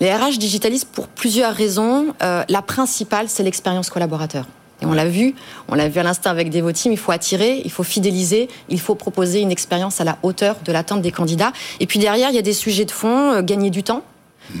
Les 0.00 0.14
RH 0.14 0.38
digitalisent 0.38 0.84
pour 0.84 1.08
plusieurs 1.08 1.54
raisons. 1.54 2.14
Euh, 2.22 2.44
la 2.48 2.62
principale, 2.62 3.28
c'est 3.28 3.42
l'expérience 3.42 3.90
collaborateur. 3.90 4.46
Et 4.80 4.86
on 4.86 4.92
l'a 4.92 5.06
vu, 5.06 5.34
on 5.68 5.74
l'a 5.74 5.88
vu 5.88 5.98
à 5.98 6.02
l'instant 6.02 6.30
avec 6.30 6.50
Devoteam, 6.50 6.92
il 6.92 6.98
faut 6.98 7.12
attirer, 7.12 7.62
il 7.64 7.70
faut 7.70 7.82
fidéliser, 7.82 8.48
il 8.68 8.80
faut 8.80 8.94
proposer 8.94 9.40
une 9.40 9.50
expérience 9.50 10.00
à 10.00 10.04
la 10.04 10.18
hauteur 10.22 10.56
de 10.64 10.72
l'attente 10.72 11.02
des 11.02 11.10
candidats. 11.10 11.52
Et 11.80 11.86
puis 11.86 11.98
derrière, 11.98 12.30
il 12.30 12.36
y 12.36 12.38
a 12.38 12.42
des 12.42 12.52
sujets 12.52 12.84
de 12.84 12.90
fond, 12.90 13.32
euh, 13.32 13.42
gagner 13.42 13.70
du 13.70 13.82
temps, 13.82 14.04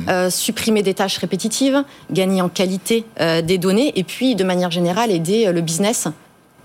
euh, 0.08 0.28
supprimer 0.28 0.82
des 0.82 0.94
tâches 0.94 1.18
répétitives, 1.18 1.84
gagner 2.10 2.42
en 2.42 2.48
qualité 2.48 3.04
euh, 3.20 3.42
des 3.42 3.58
données, 3.58 3.92
et 3.96 4.04
puis 4.04 4.34
de 4.34 4.44
manière 4.44 4.70
générale 4.70 5.10
aider 5.12 5.50
le 5.52 5.60
business 5.60 6.08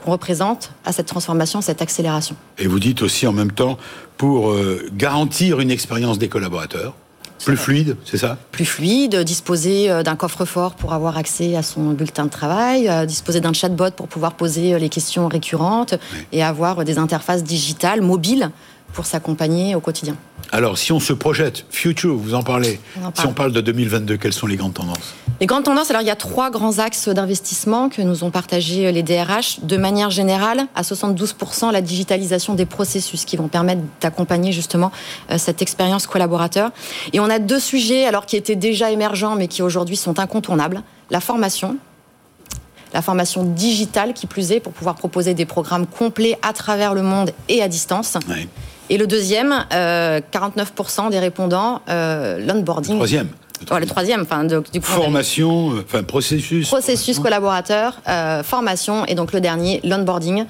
qu'on 0.03 0.11
représente 0.11 0.71
à 0.83 0.91
cette 0.91 1.07
transformation, 1.07 1.61
cette 1.61 1.81
accélération. 1.81 2.35
Et 2.57 2.67
vous 2.67 2.79
dites 2.79 3.01
aussi 3.03 3.27
en 3.27 3.31
même 3.31 3.51
temps 3.51 3.77
pour 4.17 4.53
garantir 4.93 5.59
une 5.61 5.71
expérience 5.71 6.19
des 6.19 6.27
collaborateurs 6.27 6.93
plus 7.45 7.57
fluide, 7.57 7.97
c'est 8.05 8.17
ça 8.17 8.37
plus 8.51 8.65
fluide, 8.65 9.15
disposer 9.23 9.89
euh, 9.89 10.03
d'un 10.03 10.15
coffre-fort 10.15 10.75
pour 10.75 10.93
avoir 10.93 11.17
accès 11.17 11.55
à 11.55 11.63
son 11.63 11.91
bulletin 11.91 12.25
de 12.25 12.29
travail, 12.29 12.87
euh, 12.87 13.05
disposer 13.05 13.41
d'un 13.41 13.53
chatbot 13.53 13.91
pour 13.91 14.07
pouvoir 14.07 14.33
poser 14.33 14.73
euh, 14.73 14.79
les 14.79 14.89
questions 14.89 15.27
récurrentes 15.27 15.95
et 16.31 16.43
avoir 16.43 16.85
des 16.85 16.97
interfaces 16.97 17.43
digitales, 17.43 18.01
mobiles, 18.01 18.51
pour 18.93 19.05
s'accompagner 19.05 19.75
au 19.75 19.79
quotidien. 19.79 20.15
Alors, 20.53 20.77
si 20.77 20.91
on 20.91 20.99
se 20.99 21.13
projette, 21.13 21.65
future, 21.71 22.15
vous 22.15 22.35
en 22.35 22.43
parlez, 22.43 22.79
On 23.01 23.07
en 23.07 23.11
si 23.15 23.25
on 23.25 23.33
parle 23.33 23.53
de 23.53 23.59
2022, 23.59 24.17
quelles 24.17 24.33
sont 24.33 24.45
les 24.45 24.55
grandes 24.55 24.75
tendances 24.75 25.15
Les 25.39 25.47
grandes 25.47 25.63
tendances, 25.63 25.89
alors 25.89 26.03
il 26.03 26.07
y 26.07 26.11
a 26.11 26.15
trois 26.15 26.51
grands 26.51 26.77
axes 26.77 27.09
d'investissement 27.09 27.89
que 27.89 28.03
nous 28.03 28.23
ont 28.23 28.29
partagés 28.29 28.85
euh, 28.85 28.91
les 28.91 29.01
DRH. 29.01 29.61
De 29.63 29.77
manière 29.77 30.11
générale, 30.11 30.67
à 30.75 30.83
72%, 30.83 31.71
la 31.71 31.81
digitalisation 31.81 32.53
des 32.53 32.67
processus 32.67 33.25
qui 33.25 33.35
vont 33.35 33.47
permettre 33.47 33.81
d'accompagner 33.99 34.51
justement 34.51 34.91
euh, 35.31 35.39
cette 35.39 35.63
expérience 35.63 36.05
collaborateur. 36.05 36.69
Et 37.13 37.19
on 37.19 37.31
a 37.31 37.39
deux 37.39 37.59
sujets, 37.59 38.05
alors 38.05 38.27
qui 38.27 38.35
étaient 38.35 38.55
déjà 38.55 38.91
émergents, 38.91 39.35
mais 39.35 39.47
qui 39.47 39.63
aujourd'hui 39.63 39.97
sont 39.97 40.19
incontournables. 40.19 40.83
La 41.09 41.19
formation, 41.19 41.77
la 42.93 43.01
formation 43.01 43.43
digitale 43.43 44.13
qui 44.13 44.27
plus 44.27 44.51
est, 44.51 44.59
pour 44.59 44.73
pouvoir 44.73 44.93
proposer 44.93 45.33
des 45.33 45.47
programmes 45.47 45.87
complets 45.87 46.37
à 46.43 46.53
travers 46.53 46.93
le 46.93 47.01
monde 47.01 47.31
et 47.49 47.63
à 47.63 47.67
distance. 47.67 48.19
Et 48.89 48.97
le 48.97 49.07
deuxième, 49.07 49.65
49% 49.71 51.09
des 51.09 51.19
répondants, 51.19 51.81
l'onboarding. 51.87 52.95
Troisième. 52.95 53.27
Le 53.71 53.85
troisième, 53.85 54.21
enfin, 54.21 54.43
du 54.43 54.59
coup, 54.59 54.81
formation, 54.81 55.67
enfin 55.77 56.03
processus. 56.03 56.67
Processus 56.67 57.19
collaborateur, 57.19 58.01
formation, 58.43 59.05
et 59.05 59.15
donc 59.15 59.31
le 59.31 59.39
dernier, 59.39 59.79
l'onboarding 59.83 60.45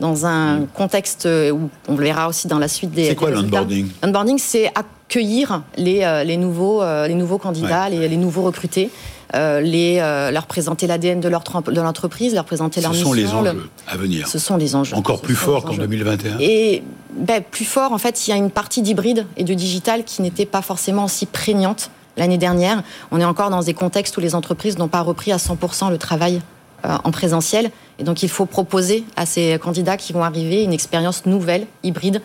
dans 0.00 0.26
un 0.26 0.60
mm. 0.60 0.66
contexte 0.74 1.28
où 1.52 1.70
on 1.88 1.96
le 1.96 2.04
verra 2.04 2.28
aussi 2.28 2.48
dans 2.48 2.58
la 2.58 2.68
suite 2.68 2.92
des. 2.92 3.08
C'est 3.08 3.14
quoi 3.14 3.30
l'onboarding? 3.30 3.88
L'onboarding, 4.02 4.38
c'est 4.38 4.70
accueillir 5.06 5.62
les, 5.76 6.02
euh, 6.02 6.24
les, 6.24 6.36
nouveaux, 6.36 6.82
euh, 6.82 7.06
les 7.06 7.14
nouveaux 7.14 7.38
candidats, 7.38 7.88
les, 7.88 8.08
les, 8.08 8.16
nouveaux 8.16 8.42
recrutés. 8.42 8.90
Euh, 9.34 9.60
les, 9.60 9.96
leur 10.32 10.46
présenter 10.46 10.86
l'ADN 10.86 11.20
de, 11.20 11.28
leur, 11.28 11.42
de 11.42 11.80
l'entreprise, 11.80 12.34
leur 12.34 12.44
présenter 12.44 12.80
leur 12.80 12.92
mission. 12.92 13.06
Ce 13.06 13.10
sont 13.10 13.14
les 13.14 13.34
enjeux 13.34 13.70
à 13.88 13.96
venir. 13.96 14.28
Ce 14.28 14.38
sont 14.38 14.56
les 14.56 14.74
enjeux. 14.76 14.96
Encore 14.96 15.20
plus 15.20 15.34
fort 15.34 15.64
qu'en 15.64 15.74
2021. 15.74 16.38
Et 16.38 16.82
ben, 17.16 17.42
plus 17.42 17.64
fort, 17.64 17.92
en 17.92 17.98
fait, 17.98 18.26
il 18.26 18.30
y 18.30 18.32
a 18.32 18.36
une 18.36 18.50
partie 18.50 18.82
d'hybride 18.82 19.26
et 19.36 19.44
de 19.44 19.54
digital 19.54 20.04
qui 20.04 20.22
n'était 20.22 20.46
pas 20.46 20.62
forcément 20.62 21.04
aussi 21.04 21.26
prégnante 21.26 21.90
l'année 22.16 22.38
dernière. 22.38 22.82
On 23.10 23.20
est 23.20 23.24
encore 23.24 23.50
dans 23.50 23.62
des 23.62 23.74
contextes 23.74 24.16
où 24.16 24.20
les 24.20 24.34
entreprises 24.34 24.78
n'ont 24.78 24.88
pas 24.88 25.02
repris 25.02 25.32
à 25.32 25.38
100% 25.38 25.90
le 25.90 25.98
travail 25.98 26.40
en 26.84 27.10
présentiel. 27.10 27.70
Et 27.98 28.04
donc 28.04 28.22
il 28.22 28.28
faut 28.28 28.46
proposer 28.46 29.04
à 29.16 29.26
ces 29.26 29.58
candidats 29.58 29.96
qui 29.96 30.12
vont 30.12 30.22
arriver 30.22 30.62
une 30.62 30.72
expérience 30.72 31.26
nouvelle, 31.26 31.66
hybride, 31.82 32.20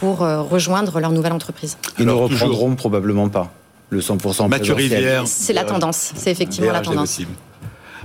pour 0.00 0.22
euh, 0.22 0.42
rejoindre 0.42 1.00
leur 1.00 1.12
nouvelle 1.12 1.32
entreprise. 1.32 1.76
Ils 1.98 2.06
ne 2.06 2.12
reprendront 2.12 2.74
probablement 2.74 3.28
pas 3.28 3.52
le 3.94 4.00
100% 4.00 4.48
Mathieu 4.48 4.74
Rivière. 4.74 5.24
C'est 5.26 5.52
la 5.52 5.64
tendance, 5.64 6.12
c'est 6.16 6.30
effectivement 6.30 6.72
la 6.72 6.80
tendance. 6.80 7.20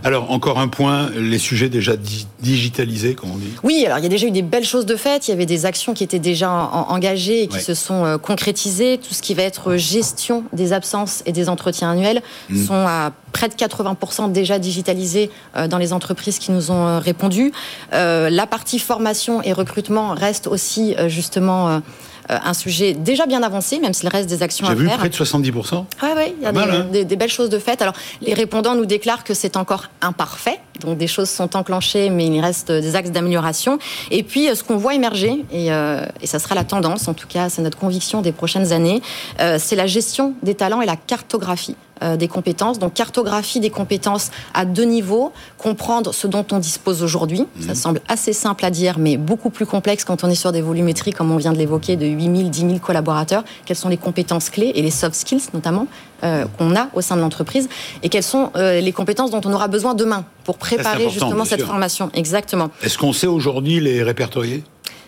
Alors, 0.04 0.32
encore 0.32 0.60
un 0.60 0.68
point, 0.68 1.10
les 1.16 1.38
sujets 1.38 1.70
déjà 1.70 1.94
digitalisés, 2.40 3.16
comme 3.16 3.32
on 3.32 3.38
dit 3.38 3.52
Oui, 3.64 3.84
alors 3.86 3.98
il 3.98 4.04
y 4.04 4.06
a 4.06 4.10
déjà 4.10 4.28
eu 4.28 4.32
des 4.32 4.42
belles 4.42 4.66
choses 4.66 4.86
de 4.86 4.96
fait. 4.96 5.28
Il 5.28 5.32
y 5.32 5.34
avait 5.34 5.46
des 5.46 5.66
actions 5.66 5.94
qui 5.94 6.04
étaient 6.04 6.20
déjà 6.20 6.50
engagées 6.50 7.44
et 7.44 7.48
qui 7.48 7.60
se 7.60 7.74
sont 7.74 8.06
euh, 8.06 8.18
concrétisées. 8.18 8.98
Tout 8.98 9.14
ce 9.14 9.22
qui 9.22 9.34
va 9.34 9.44
être 9.44 9.76
gestion 9.76 10.44
des 10.54 10.74
absences 10.74 11.22
et 11.26 11.32
des 11.32 11.50
entretiens 11.50 11.92
annuels 11.92 12.22
mm. 12.50 12.66
sont 12.66 12.88
à 12.88 13.12
près 13.32 13.50
de 13.50 13.54
80% 13.54 14.32
déjà 14.32 14.60
digitalisés 14.60 15.30
euh, 15.56 15.68
dans 15.68 15.78
les 15.78 15.94
entreprises 15.94 16.40
qui 16.40 16.52
nous 16.52 16.72
ont 16.72 16.88
euh, 16.88 17.00
répondu. 17.00 17.52
la 17.92 18.48
partie 18.48 18.80
formation 18.80 19.42
et 19.42 19.54
recrutement 19.54 20.14
reste 20.14 20.48
aussi 20.48 20.96
justement 21.08 21.82
euh, 22.32 22.38
un 22.44 22.54
sujet 22.54 22.94
déjà 22.94 23.26
bien 23.26 23.42
avancé, 23.42 23.80
même 23.80 23.94
s'il 23.94 24.08
reste 24.08 24.30
des 24.30 24.44
actions 24.44 24.68
à 24.68 24.70
faire. 24.70 24.78
J'ai 24.78 24.84
vu 24.84 24.98
près 24.98 25.10
de 25.10 25.16
70%. 25.16 25.86
Oui, 26.04 26.10
oui, 26.16 26.24
il 26.38 26.44
y 26.44 26.46
a 26.46 26.50
hein. 26.50 26.86
des, 26.92 27.16
belles 27.16 27.30
choses 27.30 27.50
de 27.50 27.58
fait. 27.58 27.82
Alors, 27.82 27.96
les 28.22 28.36
répondants 28.36 28.76
nous 28.76 28.86
déclarent 28.86 29.24
que 29.24 29.34
c'est 29.34 29.58
encore 29.58 29.86
imparfait, 30.02 30.60
donc 30.80 30.98
des 30.98 31.08
choses 31.08 31.30
sont 31.30 31.56
enclenchées, 31.56 32.10
mais 32.10 32.26
il 32.28 32.40
reste 32.42 32.72
des 32.72 32.96
axes 32.96 33.12
d'amélioration. 33.12 33.80
Et 34.12 34.24
puis, 34.24 34.50
euh, 34.50 34.56
ce 34.56 34.64
qu'on 34.64 34.78
voit 34.78 34.94
émerger, 34.94 35.46
et, 35.52 35.72
euh, 35.72 36.06
et, 36.22 36.28
ça 36.28 36.40
sera 36.40 36.56
la 36.56 36.64
tendance, 36.64 37.08
en 37.08 37.14
tout 37.14 37.28
cas, 37.28 37.50
c'est 37.50 37.62
notre 37.62 37.78
conviction 37.78 38.22
des 38.22 38.32
prochaines 38.32 38.72
années, 38.72 39.02
c'est 39.58 39.76
la 39.76 39.88
gestion 39.88 40.34
des 40.44 40.56
talents 40.56 40.82
et 40.82 40.86
la 40.86 40.96
cartographie 40.96 41.76
euh, 42.02 42.16
des 42.16 42.30
compétences. 42.30 42.80
Donc 42.80 42.94
cartographie 42.94 43.60
des 43.60 43.70
compétences 43.70 44.32
à 44.54 44.64
deux 44.64 44.86
niveaux, 44.86 45.34
comprendre 45.58 46.14
ce 46.14 46.28
dont 46.28 46.46
on 46.54 46.60
dispose 46.60 47.04
aujourd'hui. 47.04 47.46
Ça 47.60 47.70
mhm. 47.70 47.76
semble 47.76 48.02
assez 48.08 48.32
simple 48.32 48.64
à 48.64 48.70
dire, 48.70 49.00
mais 49.00 49.18
beaucoup 49.18 49.50
plus 49.50 49.66
complexe 49.66 50.06
quand 50.06 50.24
on 50.24 50.30
est 50.30 50.36
sur 50.36 50.54
des 50.54 50.62
volumétries, 50.62 51.12
comme 51.12 51.30
on 51.30 51.36
vient 51.36 51.52
de 51.52 51.58
l'évoquer, 51.58 51.98
de 51.98 52.06
8000, 52.06 52.52
10 52.52 52.60
000 52.62 52.74
collaborateurs. 52.80 53.44
Quelles 53.66 53.76
sont 53.76 53.90
les 53.90 53.98
compétences 53.98 54.50
clés 54.50 54.72
et 54.76 54.82
les 54.82 54.92
soft 54.92 55.14
skills 55.14 55.50
notamment 55.54 55.88
euh, 56.24 56.46
qu'on 56.58 56.76
a 56.76 56.90
au 56.94 57.02
sein 57.02 57.16
de 57.16 57.22
l'entreprise 57.22 57.70
et 58.04 58.10
quelles 58.10 58.24
sont 58.24 58.52
euh, 58.56 58.80
les 58.80 58.92
compétences 58.92 59.32
dont 59.32 59.42
on 59.46 59.54
aura 59.54 59.68
besoin 59.68 59.94
demain 59.94 60.26
pour 60.44 60.58
préparer 60.58 61.10
justement 61.10 61.46
cette 61.46 61.64
formation. 61.64 62.10
Exactement. 62.14 62.70
Est-ce 62.84 62.98
qu'on 62.98 63.14
sait 63.14 63.28
aujourd'hui 63.28 63.80
les 63.80 64.04
répertorier? 64.04 64.64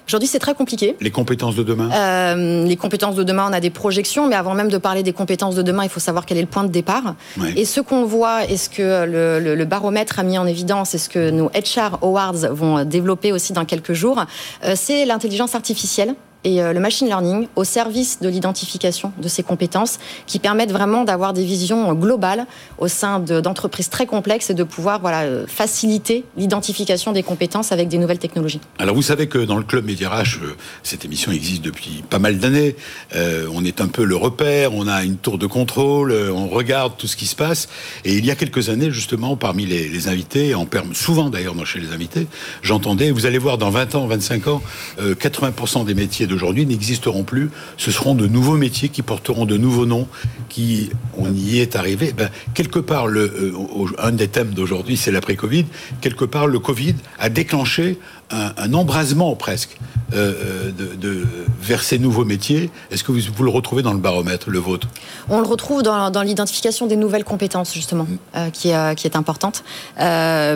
Aujourd'hui, 0.07 0.27
c'est 0.27 0.39
très 0.39 0.53
compliqué. 0.53 0.95
Les 0.99 1.11
compétences 1.11 1.55
de 1.55 1.63
demain? 1.63 1.89
Euh, 1.93 2.65
Les 2.65 2.75
compétences 2.75 3.15
de 3.15 3.23
demain, 3.23 3.47
on 3.49 3.53
a 3.53 3.59
des 3.59 3.69
projections, 3.69 4.27
mais 4.27 4.35
avant 4.35 4.53
même 4.55 4.69
de 4.69 4.77
parler 4.77 5.03
des 5.03 5.13
compétences 5.13 5.55
de 5.55 5.61
demain, 5.61 5.83
il 5.83 5.89
faut 5.89 5.99
savoir 5.99 6.25
quel 6.25 6.37
est 6.37 6.41
le 6.41 6.47
point 6.47 6.63
de 6.63 6.69
départ. 6.69 7.15
Et 7.55 7.65
ce 7.65 7.79
qu'on 7.79 8.03
voit, 8.03 8.43
et 8.49 8.57
ce 8.57 8.69
que 8.69 9.05
le, 9.05 9.65
baromètre 9.65 10.19
a 10.19 10.23
mis 10.23 10.37
en 10.37 10.45
évidence, 10.45 10.95
et 10.95 10.97
ce 10.97 11.07
que 11.07 11.29
nos 11.29 11.49
HR 11.49 11.99
Awards 12.01 12.51
vont 12.51 12.83
développer 12.83 13.31
aussi 13.31 13.53
dans 13.53 13.63
quelques 13.63 13.93
jours, 13.93 14.25
euh, 14.65 14.73
c'est 14.75 15.05
l'intelligence 15.05 15.55
artificielle 15.55 16.15
et 16.43 16.61
euh, 16.61 16.73
le 16.73 16.79
machine 16.79 17.07
learning 17.07 17.47
au 17.55 17.63
service 17.63 18.19
de 18.21 18.29
l'identification 18.29 19.13
de 19.21 19.27
ces 19.27 19.43
compétences 19.43 19.99
qui 20.25 20.39
permettent 20.39 20.71
vraiment 20.71 21.03
d'avoir 21.03 21.33
des 21.33 21.43
visions 21.43 21.93
globales 21.93 22.45
au 22.77 22.87
sein 22.87 23.19
d'entreprises 23.19 23.89
très 23.89 24.05
complexes 24.05 24.49
et 24.49 24.53
de 24.53 24.63
pouvoir 24.63 24.99
voilà, 24.99 25.21
euh, 25.21 25.45
faciliter 25.47 26.23
l'identification 26.37 27.11
des 27.11 27.23
compétences 27.23 27.71
avec 27.71 27.87
des 27.87 27.97
nouvelles 27.97 28.19
technologies. 28.19 28.59
Alors 28.79 28.95
vous 28.95 29.01
savez 29.01 29.27
que 29.27 29.37
dans 29.37 29.57
le 29.57 29.63
club 29.63 29.85
Médiarach, 29.85 30.39
euh, 30.41 30.55
cette 30.83 31.05
émission 31.05 31.31
existe 31.31 31.61
depuis 31.61 32.03
pas 32.09 32.19
mal 32.19 32.39
d'années. 32.39 32.75
on 33.13 33.63
est 33.63 33.81
un 33.81 33.87
peu 33.87 34.03
le 34.03 34.15
repère, 34.15 34.73
on 34.73 34.87
a 34.87 35.03
une 35.03 35.17
tour 35.17 35.37
de 35.37 35.45
contrôle, 35.45 36.11
on 36.33 36.47
regarde 36.47 36.93
tout 36.97 37.07
ce 37.07 37.15
qui 37.15 37.27
se 37.27 37.35
passe. 37.35 37.67
Et 38.05 38.17
il 38.17 38.25
y 38.25 38.31
a 38.31 38.35
quelques 38.35 38.69
années, 38.69 38.91
justement, 38.91 39.35
parmi 39.35 39.65
les, 39.65 40.07
invités, 40.07 40.55
en 40.55 40.65
perme, 40.65 40.93
souvent 40.93 41.29
d'ailleurs 41.29 41.55
chez 41.65 41.79
les 41.79 41.91
invités, 41.91 42.27
j'entendais, 42.63 43.11
vous 43.11 43.25
allez 43.25 43.37
voir 43.37 43.57
dans 43.57 43.69
20 43.69 43.95
ans, 43.95 44.07
25 44.07 44.47
ans, 44.47 44.61
80% 44.99 45.85
des 45.85 45.93
métiers 45.93 46.27
d'aujourd'hui 46.31 46.65
n'existeront 46.65 47.23
plus. 47.23 47.51
Ce 47.77 47.91
seront 47.91 48.15
de 48.15 48.27
nouveaux 48.27 48.57
métiers 48.57 48.89
qui 48.89 49.01
porteront 49.01 49.45
de 49.45 49.57
nouveaux 49.57 49.85
noms, 49.85 50.07
qui, 50.49 50.89
on 51.17 51.33
y 51.33 51.59
est 51.59 51.75
arrivé. 51.75 52.13
Ben, 52.13 52.29
quelque 52.53 52.79
part, 52.79 53.07
le, 53.07 53.21
euh, 53.21 53.85
un 53.99 54.11
des 54.11 54.27
thèmes 54.27 54.53
d'aujourd'hui, 54.53 54.97
c'est 54.97 55.11
l'après-Covid. 55.11 55.65
Quelque 56.01 56.25
part, 56.25 56.47
le 56.47 56.59
Covid 56.59 56.95
a 57.19 57.29
déclenché 57.29 57.99
un, 58.31 58.73
embrasement 58.73 59.35
presque 59.35 59.77
euh, 60.13 60.71
euh, 60.79 60.95
de, 60.95 61.25
vers 61.61 61.83
ces 61.83 61.99
nouveaux 61.99 62.23
métiers. 62.23 62.69
Est-ce 62.89 63.03
que 63.03 63.11
vous, 63.11 63.19
vous, 63.35 63.43
le 63.43 63.49
retrouvez 63.49 63.83
dans 63.83 63.91
le 63.91 63.99
baromètre, 63.99 64.49
le 64.49 64.59
vôtre? 64.59 64.87
On 65.29 65.41
le 65.41 65.47
retrouve 65.47 65.83
dans, 65.83 66.09
dans 66.11 66.21
l'identification 66.21 66.87
des 66.87 66.95
nouvelles 66.95 67.25
compétences, 67.25 67.73
justement, 67.73 68.07
mm. 68.33 68.51
qui, 68.51 68.69
est, 68.69 68.95
qui 68.95 69.07
est 69.07 69.17
importante, 69.17 69.63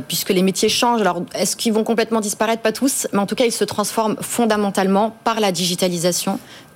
puisque 0.08 0.30
les 0.30 0.42
métiers 0.42 0.70
changent. 0.70 1.02
Alors, 1.02 1.24
est-ce 1.34 1.58
qu'ils 1.58 1.74
vont 1.74 1.84
complètement 1.84 2.22
disparaître? 2.22 2.62
Pas 2.62 2.72
tous, 2.72 3.08
mais 3.12 3.20
en 3.20 3.26
tout 3.26 3.36
cas, 3.36 3.46
ils 3.46 3.52
se 3.52 3.66
transforment 3.66 4.16
fondamentalement 4.22 5.16
par 5.26 5.42
la 5.42 5.52
digitalisation, 5.52 5.65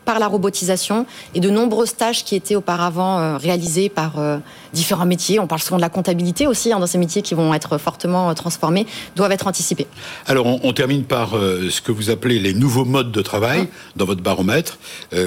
par 0.05 0.17
la 0.17 0.27
robotisation 0.27 1.05
et 1.35 1.39
de 1.39 1.51
nombreuses 1.51 1.95
tâches 1.95 2.23
qui 2.23 2.35
étaient 2.35 2.55
auparavant 2.55 3.19
euh, 3.19 3.37
réalisées 3.37 3.89
par 3.89 4.17
euh, 4.17 4.39
différents 4.73 5.05
métiers. 5.05 5.39
On 5.39 5.47
parle 5.47 5.61
souvent 5.61 5.77
de 5.77 5.81
la 5.81 5.89
comptabilité 5.89 6.47
aussi, 6.47 6.71
hein, 6.73 6.79
dans 6.79 6.87
ces 6.87 6.97
métiers 6.97 7.21
qui 7.21 7.33
vont 7.33 7.53
être 7.53 7.77
fortement 7.77 8.29
euh, 8.29 8.33
transformés, 8.33 8.85
doivent 9.15 9.31
être 9.31 9.47
anticipés. 9.47 9.87
Alors, 10.27 10.45
on, 10.45 10.73
termine 10.73 11.03
par 11.03 11.31
ce 11.31 11.81
que 11.81 11.91
vous 11.91 12.09
appelez 12.09 12.39
les 12.39 12.53
nouveaux 12.53 12.85
modes 12.85 13.11
de 13.11 13.21
travail 13.21 13.67
dans 13.95 14.05
votre 14.05 14.21
baromètre. 14.21 14.77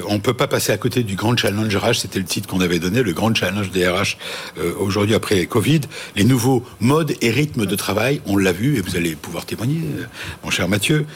on 0.09 0.15
ne 0.15 0.19
peut 0.19 0.35
pas 0.35 0.47
passer 0.47 0.73
à 0.73 0.79
côté 0.79 1.03
du 1.03 1.15
grand 1.15 1.37
challenge 1.37 1.77
RH, 1.77 1.95
c'était 1.95 2.19
le 2.19 2.25
titre 2.25 2.49
qu'on 2.49 2.61
avait 2.61 2.79
donné, 2.79 3.03
le 3.03 3.13
grand 3.13 3.35
challenge 3.35 3.71
des 3.71 3.87
RH 3.87 4.17
aujourd'hui 4.79 5.15
après 5.15 5.45
Covid. 5.47 5.83
Les 6.17 6.25
nouveaux 6.25 6.63
modes 6.81 7.13
et 7.21 7.31
rythmes 7.31 7.67
de 7.67 7.77
travail, 7.77 8.23
on 8.27 8.37
l'a 8.37 8.53
vu 8.53 8.79
et 8.79 8.81
vous 8.81 8.97
allez 8.97 9.15
pouvoir 9.15 9.45
témoigner, 9.45 9.83
mon 10.45 10.51
cher 10.51 10.69
Mathieu. 10.69 11.07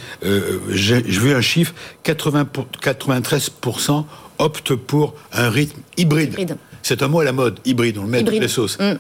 J'ai 0.71 1.01
vu 1.01 1.33
un 1.35 1.41
chiffre, 1.41 1.73
80 2.03 2.47
93% 2.83 4.05
optent 4.39 4.75
pour 4.75 5.15
un 5.33 5.51
rythme 5.51 5.81
hybride. 5.97 6.57
C'est 6.89 7.03
un 7.03 7.09
mot 7.09 7.19
à 7.19 7.25
la 7.25 7.33
mode, 7.33 7.59
hybride, 7.65 7.99
on 7.99 8.03
le 8.03 8.09
met 8.09 8.19
à 8.19 8.23
toutes 8.23 8.39
les 8.39 8.47
sauces. 8.47 8.79
Mm. 8.79 8.95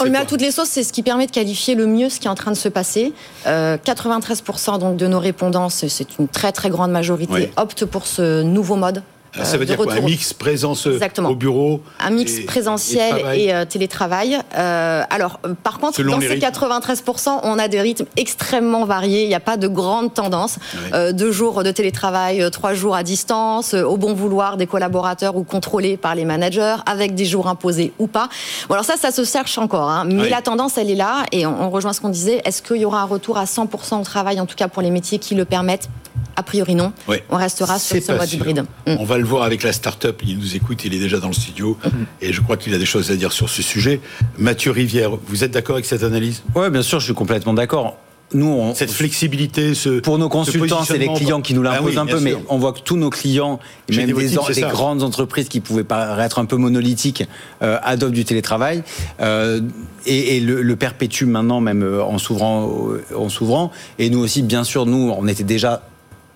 on 0.00 0.04
le 0.04 0.10
met 0.10 0.18
à 0.18 0.26
toutes 0.26 0.42
les 0.42 0.50
sauces, 0.50 0.68
c'est 0.68 0.82
ce 0.82 0.92
qui 0.92 1.02
permet 1.02 1.24
de 1.26 1.30
qualifier 1.30 1.74
le 1.74 1.86
mieux 1.86 2.10
ce 2.10 2.20
qui 2.20 2.26
est 2.26 2.30
en 2.30 2.34
train 2.34 2.50
de 2.50 2.56
se 2.56 2.68
passer. 2.68 3.14
93% 3.46 4.74
euh, 4.74 4.78
donc 4.78 4.98
de 4.98 5.06
nos 5.06 5.18
répondants, 5.18 5.70
c'est 5.70 6.18
une 6.18 6.28
très 6.28 6.52
très 6.52 6.68
grande 6.68 6.90
majorité, 6.90 7.50
optent 7.56 7.86
pour 7.86 8.06
ce 8.06 8.42
nouveau 8.42 8.76
mode 8.76 9.02
ah, 9.38 9.44
ça 9.46 9.56
veut 9.56 9.64
dire 9.64 9.76
quoi 9.78 9.90
Un 9.92 10.00
mix 10.00 10.34
présence 10.34 10.86
au 10.86 11.34
bureau 11.34 11.80
Un 12.00 12.10
mix 12.10 12.40
présentiel 12.40 13.24
et, 13.34 13.54
euh, 13.54 13.64
télétravail. 13.64 14.38
Euh, 14.56 15.02
alors, 15.08 15.40
euh, 15.46 15.54
par 15.54 15.78
contre, 15.78 16.02
dans 16.02 16.20
ces 16.20 16.38
93%, 16.38 17.40
on 17.42 17.58
a 17.58 17.68
des 17.68 17.80
rythmes 17.80 18.04
extrêmement 18.16 18.84
variés. 18.84 19.22
Il 19.22 19.28
n'y 19.28 19.34
a 19.34 19.40
pas 19.40 19.56
de 19.56 19.68
grande 19.68 20.12
tendance. 20.12 20.58
deux 21.12 21.32
jours 21.32 21.62
de 21.62 21.70
télétravail, 21.70 22.44
trois 22.50 22.74
jours 22.74 22.94
à 22.94 23.02
distance, 23.02 23.74
au 23.74 23.96
bon 23.96 24.12
vouloir 24.12 24.56
des 24.56 24.66
collaborateurs 24.66 25.36
ou 25.36 25.44
contrôlés 25.44 25.96
par 25.96 26.14
les 26.14 26.24
managers, 26.24 26.76
avec 26.84 27.14
des 27.14 27.24
jours 27.24 27.48
imposés 27.48 27.92
ou 27.98 28.06
pas. 28.06 28.28
Bon, 28.68 28.74
alors 28.74 28.84
ça, 28.84 28.96
ça 28.96 29.10
se 29.10 29.24
cherche 29.24 29.56
encore. 29.56 29.88
Hein. 29.88 30.04
mais 30.04 30.28
la 30.28 30.42
tendance, 30.42 30.76
elle 30.76 30.90
est 30.90 30.94
là. 30.94 31.24
Et 31.32 31.46
on, 31.46 31.70
rejoint 31.70 31.94
ce 31.94 32.02
qu'on 32.02 32.10
disait. 32.10 32.42
Est-ce 32.44 32.60
qu'il 32.60 32.76
y 32.76 32.84
aura 32.84 33.00
un 33.00 33.06
retour 33.06 33.38
à 33.38 33.44
100% 33.44 34.00
au 34.00 34.04
travail, 34.04 34.40
en 34.40 34.46
tout 34.46 34.56
cas 34.56 34.68
pour 34.68 34.82
les 34.82 34.90
métiers 34.90 35.18
qui 35.18 35.34
le 35.34 35.46
permettent? 35.46 35.88
A 36.36 36.42
priori 36.42 36.74
non. 36.74 36.92
On 37.30 37.36
restera 37.36 37.78
sur 37.78 38.02
ce 38.02 38.12
mode 38.12 38.32
hybride. 38.32 38.64
Mm. 38.86 38.96
On 38.98 39.04
va 39.04 39.18
le 39.18 39.24
voir 39.24 39.42
avec 39.42 39.62
la 39.62 39.72
start-up. 39.72 40.20
Il 40.26 40.38
nous 40.38 40.56
écoute, 40.56 40.84
il 40.84 40.94
est 40.94 40.98
déjà 40.98 41.18
dans 41.18 41.28
le 41.28 41.34
studio. 41.34 41.76
Mm. 41.84 41.88
Et 42.20 42.32
je 42.32 42.40
crois 42.40 42.56
qu'il 42.56 42.74
a 42.74 42.78
des 42.78 42.86
choses 42.86 43.10
à 43.10 43.16
dire 43.16 43.32
sur 43.32 43.48
ce 43.48 43.62
sujet. 43.62 44.00
Mathieu 44.38 44.70
Rivière, 44.70 45.10
vous 45.26 45.44
êtes 45.44 45.50
d'accord 45.50 45.76
avec 45.76 45.86
cette 45.86 46.02
analyse? 46.02 46.42
Oui, 46.54 46.70
bien 46.70 46.82
sûr, 46.82 47.00
je 47.00 47.06
suis 47.06 47.14
complètement 47.14 47.54
d'accord. 47.54 47.96
Nous, 48.34 48.46
on, 48.46 48.74
cette 48.74 48.90
flexibilité, 48.90 49.74
ce 49.74 50.00
pour 50.00 50.18
nos 50.18 50.28
consultants, 50.28 50.84
c'est 50.84 50.98
les 50.98 51.12
clients 51.12 51.40
qui 51.40 51.54
nous 51.54 51.62
ah 51.66 51.74
l'imposent 51.74 51.98
un 51.98 52.06
peu, 52.06 52.20
mais 52.20 52.34
on 52.48 52.58
voit 52.58 52.72
que 52.72 52.80
tous 52.80 52.96
nos 52.96 53.10
clients, 53.10 53.60
même 53.90 54.06
des, 54.06 54.60
grandes 54.62 55.02
entreprises 55.02 55.48
qui 55.48 55.60
pouvaient 55.60 55.84
paraître 55.84 56.38
un 56.38 56.44
peu 56.44 56.56
monolithiques, 56.56 57.24
euh, 57.62 57.78
adoptent 57.82 58.14
du 58.14 58.24
télétravail 58.24 58.82
euh, 59.20 59.60
et, 60.06 60.40
le, 60.40 60.62
le, 60.62 60.76
perpétuent 60.76 61.26
maintenant, 61.26 61.60
même 61.60 61.82
euh, 61.82 62.02
en 62.02 62.18
s'ouvrant, 62.18 62.70
en 63.14 63.28
s'ouvrant. 63.28 63.70
Et 63.98 64.08
nous 64.08 64.20
aussi, 64.20 64.42
bien 64.42 64.64
sûr, 64.64 64.86
nous, 64.86 65.14
on 65.16 65.28
était 65.28 65.44
déjà 65.44 65.82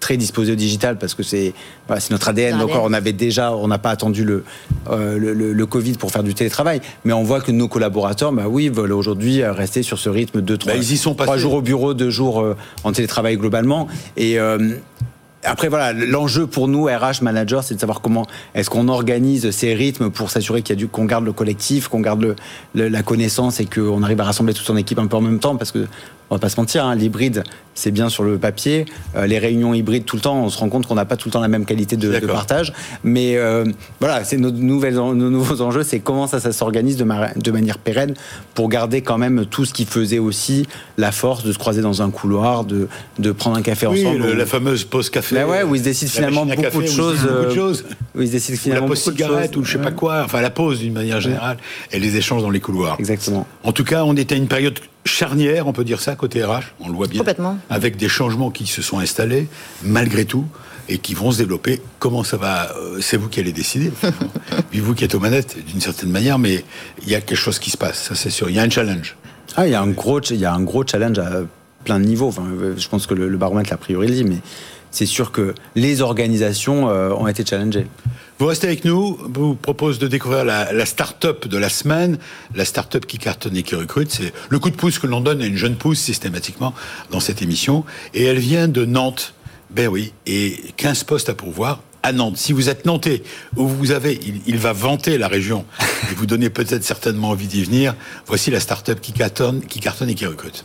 très 0.06 0.16
disposés 0.16 0.52
au 0.52 0.54
digital 0.54 0.98
parce 0.98 1.14
que 1.14 1.24
c'est 1.24 1.52
voilà, 1.88 1.98
c'est 2.00 2.12
notre 2.12 2.28
ADN. 2.28 2.58
Donc 2.60 2.70
on 2.84 2.92
avait 2.92 3.12
déjà, 3.12 3.52
on 3.52 3.66
n'a 3.66 3.78
pas 3.78 3.90
attendu 3.90 4.24
le, 4.24 4.44
euh, 4.88 5.18
le, 5.18 5.34
le- 5.34 5.52
le 5.52 5.66
Covid 5.66 5.94
pour 5.94 6.12
faire 6.12 6.22
du 6.22 6.32
télétravail, 6.32 6.80
mais 7.04 7.12
on 7.12 7.24
voit 7.24 7.40
que 7.40 7.50
nos 7.50 7.66
collaborateurs, 7.66 8.30
bah 8.32 8.44
oui, 8.48 8.68
veulent 8.68 8.92
aujourd'hui 8.92 9.42
euh, 9.42 9.52
rester 9.52 9.82
sur 9.82 9.98
ce 9.98 10.08
rythme 10.08 10.42
de 10.42 10.54
trois, 10.54 10.74
Bah, 10.74 10.78
ils 10.80 10.92
y 10.92 10.96
sont 10.96 11.14
trois 11.16 11.36
jours 11.38 11.54
au 11.54 11.60
bureau, 11.60 11.92
deux 11.92 12.10
jours 12.10 12.40
euh, 12.40 12.54
en 12.84 12.92
télétravail 12.92 13.36
globalement. 13.36 13.88
Et 14.16 14.38
euh, 14.38 14.76
après, 15.42 15.68
voilà, 15.68 15.92
l'enjeu 15.92 16.46
pour 16.46 16.68
nous, 16.68 16.84
RH 16.84 17.22
manager, 17.22 17.64
c'est 17.64 17.74
de 17.74 17.80
savoir 17.80 18.00
comment 18.00 18.26
est-ce 18.54 18.70
qu'on 18.70 18.86
organise 18.88 19.50
ces 19.50 19.74
rythmes 19.74 20.10
pour 20.10 20.30
s'assurer 20.30 20.62
qu'il 20.62 20.74
y 20.74 20.78
a 20.78 20.80
du, 20.80 20.86
qu'on 20.88 21.04
garde 21.04 21.24
le 21.24 21.32
collectif, 21.32 21.88
qu'on 21.88 22.00
garde 22.00 22.22
le, 22.22 22.36
le- 22.76 22.88
la 22.88 23.02
connaissance 23.02 23.58
et 23.58 23.66
qu'on 23.66 24.02
arrive 24.04 24.20
à 24.20 24.24
rassembler 24.24 24.54
toute 24.54 24.66
son 24.66 24.76
équipe 24.76 24.98
un 25.00 25.06
peu 25.08 25.16
en 25.16 25.20
même 25.20 25.40
temps, 25.40 25.56
parce 25.56 25.72
que 25.72 25.86
on 26.30 26.34
va 26.34 26.38
pas 26.40 26.48
se 26.48 26.58
mentir, 26.60 26.84
hein, 26.84 26.94
l'hybride, 26.94 27.44
c'est 27.74 27.90
bien 27.90 28.08
sur 28.08 28.24
le 28.24 28.38
papier. 28.38 28.86
Euh, 29.16 29.26
les 29.26 29.38
réunions 29.38 29.74
hybrides 29.74 30.04
tout 30.04 30.16
le 30.16 30.22
temps, 30.22 30.42
on 30.44 30.48
se 30.48 30.58
rend 30.58 30.68
compte 30.68 30.86
qu'on 30.86 30.94
n'a 30.94 31.04
pas 31.04 31.16
tout 31.16 31.28
le 31.28 31.32
temps 31.32 31.40
la 31.40 31.48
même 31.48 31.64
qualité 31.66 31.96
de, 31.96 32.18
de 32.18 32.26
partage. 32.26 32.72
Mais 33.04 33.36
euh, 33.36 33.64
voilà, 34.00 34.24
c'est 34.24 34.36
nos, 34.38 34.50
nouvelles, 34.50 34.94
nos 34.94 35.14
nouveaux 35.14 35.60
enjeux, 35.60 35.82
c'est 35.82 36.00
comment 36.00 36.26
ça, 36.26 36.40
ça 36.40 36.52
s'organise 36.52 36.96
de, 36.96 37.04
ma- 37.04 37.32
de 37.34 37.50
manière 37.50 37.78
pérenne 37.78 38.14
pour 38.54 38.68
garder 38.68 39.02
quand 39.02 39.18
même 39.18 39.46
tout 39.46 39.64
ce 39.64 39.72
qui 39.72 39.84
faisait 39.84 40.18
aussi 40.18 40.66
la 40.98 41.12
force 41.12 41.44
de 41.44 41.52
se 41.52 41.58
croiser 41.58 41.82
dans 41.82 42.02
un 42.02 42.10
couloir, 42.10 42.64
de, 42.64 42.88
de 43.18 43.30
prendre 43.32 43.56
un 43.56 43.62
café 43.62 43.86
Oui, 43.86 44.04
ensemble. 44.06 44.26
le- 44.26 44.34
la 44.34 44.46
fameuse 44.46 44.84
pause 44.84 45.10
café. 45.10 45.36
Ben 45.36 45.46
ouais, 45.46 45.62
où 45.62 45.74
ils 45.74 45.82
décident 45.82 46.10
finalement 46.10 46.44
beaucoup 46.46 46.56
de 46.56 46.62
café, 46.62 46.78
ils 46.80 46.88
choses, 46.90 47.20
beaucoup 47.20 47.28
de 47.34 47.38
euh, 47.50 47.54
choses. 47.54 47.84
où 48.16 48.22
ils 48.22 48.30
décident 48.30 48.54
Ou 48.54 48.56
la 48.56 48.62
finalement 48.62 48.86
pause 48.88 49.04
de 49.04 49.10
cigarette 49.12 49.52
choses. 49.54 49.62
ou 49.62 49.64
je 49.64 49.72
sais 49.72 49.78
pas 49.78 49.92
quoi, 49.92 50.22
enfin 50.24 50.40
la 50.40 50.50
pause 50.50 50.80
d'une 50.80 50.94
manière 50.94 51.20
générale, 51.20 51.58
et 51.92 52.00
les 52.00 52.16
échanges 52.16 52.42
dans 52.42 52.50
les 52.50 52.60
couloirs. 52.60 52.96
Exactement. 52.98 53.46
En 53.62 53.72
tout 53.72 53.84
cas, 53.84 54.04
on 54.04 54.16
était 54.16 54.34
à 54.34 54.38
une 54.38 54.48
période 54.48 54.78
charnière, 55.06 55.66
on 55.66 55.72
peut 55.72 55.84
dire 55.84 56.00
ça, 56.00 56.14
côté 56.14 56.44
RH, 56.44 56.74
on 56.80 56.88
le 56.88 56.94
voit 56.94 57.06
bien. 57.06 57.18
Complètement. 57.18 57.58
Avec 57.70 57.96
des 57.96 58.08
changements 58.08 58.50
qui 58.50 58.66
se 58.66 58.82
sont 58.82 58.98
installés, 58.98 59.48
malgré 59.82 60.24
tout, 60.24 60.46
et 60.88 60.98
qui 60.98 61.14
vont 61.14 61.30
se 61.30 61.38
développer. 61.38 61.80
Comment 61.98 62.24
ça 62.24 62.36
va 62.36 62.72
euh, 62.76 62.98
C'est 63.00 63.16
vous 63.16 63.28
qui 63.28 63.40
allez 63.40 63.52
décider. 63.52 63.92
Puis 64.70 64.80
vous 64.80 64.94
qui 64.94 65.04
êtes 65.04 65.14
aux 65.14 65.20
manettes, 65.20 65.56
d'une 65.66 65.80
certaine 65.80 66.10
manière, 66.10 66.38
mais 66.38 66.64
il 67.02 67.08
y 67.08 67.14
a 67.14 67.20
quelque 67.20 67.38
chose 67.38 67.58
qui 67.58 67.70
se 67.70 67.76
passe, 67.76 68.02
ça 68.02 68.14
c'est 68.14 68.30
sûr. 68.30 68.48
Il 68.50 68.56
y 68.56 68.58
a 68.58 68.62
un 68.62 68.70
challenge. 68.70 69.16
Ah, 69.56 69.66
il 69.66 69.72
y 69.72 69.74
a 69.74 69.80
un 69.80 69.88
gros, 69.88 70.20
il 70.20 70.36
y 70.36 70.44
a 70.44 70.52
un 70.52 70.62
gros 70.62 70.86
challenge 70.86 71.18
à 71.18 71.42
plein 71.84 71.98
de 71.98 72.04
niveaux. 72.04 72.28
Enfin, 72.28 72.44
euh, 72.60 72.74
je 72.76 72.88
pense 72.88 73.06
que 73.06 73.14
le, 73.14 73.28
le 73.28 73.36
baromètre 73.36 73.70
l'a 73.70 73.76
priori 73.76 74.08
le 74.08 74.14
dit, 74.14 74.24
mais 74.24 74.38
c'est 74.90 75.06
sûr 75.06 75.32
que 75.32 75.54
les 75.74 76.02
organisations 76.02 76.88
euh, 76.88 77.10
ont 77.10 77.26
été 77.26 77.44
challengées. 77.44 77.86
Vous 78.38 78.46
restez 78.46 78.66
avec 78.66 78.84
nous, 78.84 79.16
je 79.22 79.40
vous 79.40 79.54
propose 79.54 79.98
de 79.98 80.08
découvrir 80.08 80.44
la, 80.44 80.70
la 80.70 80.84
start-up 80.84 81.48
de 81.48 81.56
la 81.56 81.70
semaine, 81.70 82.18
la 82.54 82.66
start-up 82.66 83.06
qui 83.06 83.16
cartonne 83.16 83.56
et 83.56 83.62
qui 83.62 83.74
recrute. 83.74 84.10
C'est 84.10 84.32
le 84.50 84.58
coup 84.58 84.68
de 84.68 84.76
pouce 84.76 84.98
que 84.98 85.06
l'on 85.06 85.22
donne 85.22 85.40
à 85.40 85.46
une 85.46 85.56
jeune 85.56 85.76
pousse 85.76 86.00
systématiquement 86.00 86.74
dans 87.10 87.20
cette 87.20 87.40
émission. 87.40 87.84
Et 88.12 88.24
elle 88.24 88.38
vient 88.38 88.68
de 88.68 88.84
Nantes. 88.84 89.34
Ben 89.70 89.88
oui, 89.88 90.12
et 90.26 90.60
15 90.76 91.04
postes 91.04 91.30
à 91.30 91.34
pourvoir 91.34 91.80
à 92.02 92.12
Nantes. 92.12 92.36
Si 92.36 92.52
vous 92.52 92.68
êtes 92.68 92.84
nantais, 92.84 93.22
où 93.56 93.66
vous 93.66 93.90
avez, 93.90 94.20
il, 94.46 94.58
va 94.58 94.72
vanter 94.72 95.18
la 95.18 95.28
région 95.28 95.64
et 96.10 96.14
vous 96.14 96.26
donner 96.26 96.50
peut-être 96.50 96.84
certainement 96.84 97.30
envie 97.30 97.48
d'y 97.48 97.64
venir, 97.64 97.94
voici 98.26 98.50
la 98.50 98.60
start-up 98.60 99.00
qui 99.00 99.12
cartonne, 99.12 99.60
qui 99.64 99.80
cartonne 99.80 100.10
et 100.10 100.14
qui 100.14 100.26
recrute. 100.26 100.64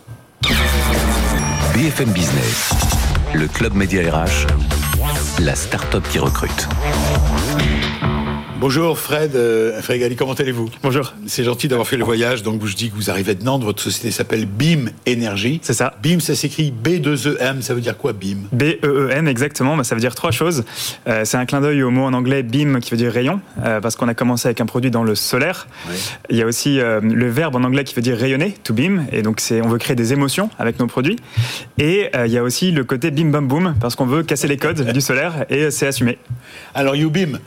BFM 1.73 2.11
Business, 2.11 2.69
le 3.33 3.47
club 3.47 3.73
média 3.73 4.01
RH, 4.03 4.45
la 5.39 5.55
start-up 5.55 6.03
qui 6.11 6.19
recrute. 6.19 6.67
Thank 7.81 8.01
you. 8.03 8.20
Bonjour 8.61 8.99
Fred, 8.99 9.35
euh, 9.35 9.81
Fred 9.81 9.99
Gali, 9.99 10.15
comment 10.15 10.33
allez-vous? 10.33 10.69
Bonjour. 10.83 11.15
C'est 11.25 11.43
gentil 11.43 11.67
d'avoir 11.67 11.87
fait 11.87 11.97
le 11.97 12.03
voyage. 12.03 12.43
Donc, 12.43 12.63
je 12.63 12.75
dis 12.75 12.91
que 12.91 12.95
vous 12.95 13.09
arrivez 13.09 13.33
de 13.33 13.43
Nantes. 13.43 13.63
Votre 13.63 13.81
société 13.81 14.11
s'appelle 14.11 14.45
BIM 14.45 14.91
Énergie. 15.07 15.59
C'est 15.63 15.73
ça. 15.73 15.95
BIM, 16.03 16.19
ça 16.19 16.35
s'écrit 16.35 16.71
B2EM. 16.71 17.61
Ça 17.61 17.73
veut 17.73 17.81
dire 17.81 17.97
quoi, 17.97 18.13
BIM? 18.13 18.37
B-E-E-M, 18.51 19.27
exactement, 19.27 19.75
bah, 19.75 19.83
ça 19.83 19.95
veut 19.95 20.01
dire 20.01 20.13
trois 20.13 20.29
choses. 20.29 20.63
Euh, 21.07 21.25
c'est 21.25 21.37
un 21.37 21.47
clin 21.47 21.59
d'œil 21.59 21.81
au 21.81 21.89
mot 21.89 22.03
en 22.03 22.13
anglais 22.13 22.43
BIM 22.43 22.79
qui 22.81 22.91
veut 22.91 22.97
dire 22.97 23.11
rayon, 23.11 23.41
euh, 23.65 23.81
parce 23.81 23.95
qu'on 23.95 24.07
a 24.07 24.13
commencé 24.13 24.47
avec 24.47 24.61
un 24.61 24.67
produit 24.67 24.91
dans 24.91 25.03
le 25.03 25.15
solaire. 25.15 25.67
Il 26.29 26.37
y 26.37 26.43
a 26.43 26.45
aussi 26.45 26.77
le 26.77 27.29
verbe 27.29 27.55
en 27.55 27.63
anglais 27.63 27.83
qui 27.83 27.95
veut 27.95 28.03
dire 28.03 28.15
rayonner, 28.15 28.53
to 28.63 28.75
beam, 28.75 29.07
et 29.11 29.23
donc 29.23 29.39
c'est, 29.39 29.61
on 29.63 29.69
veut 29.69 29.79
créer 29.79 29.95
des 29.95 30.13
émotions 30.13 30.51
avec 30.59 30.77
nos 30.77 30.85
produits. 30.85 31.15
Et 31.79 32.11
il 32.25 32.31
y 32.31 32.37
a 32.37 32.43
aussi 32.43 32.71
le 32.71 32.83
côté 32.83 33.09
bim 33.09 33.31
bam 33.31 33.47
boom, 33.47 33.73
parce 33.81 33.95
qu'on 33.95 34.05
veut 34.05 34.21
casser 34.21 34.47
les 34.47 34.57
codes 34.57 34.81
du 34.93 35.01
solaire, 35.01 35.47
et 35.49 35.71
c'est 35.71 35.87
assumé. 35.87 36.19
Alors, 36.75 36.95
you 36.95 37.09
BIM. 37.09 37.39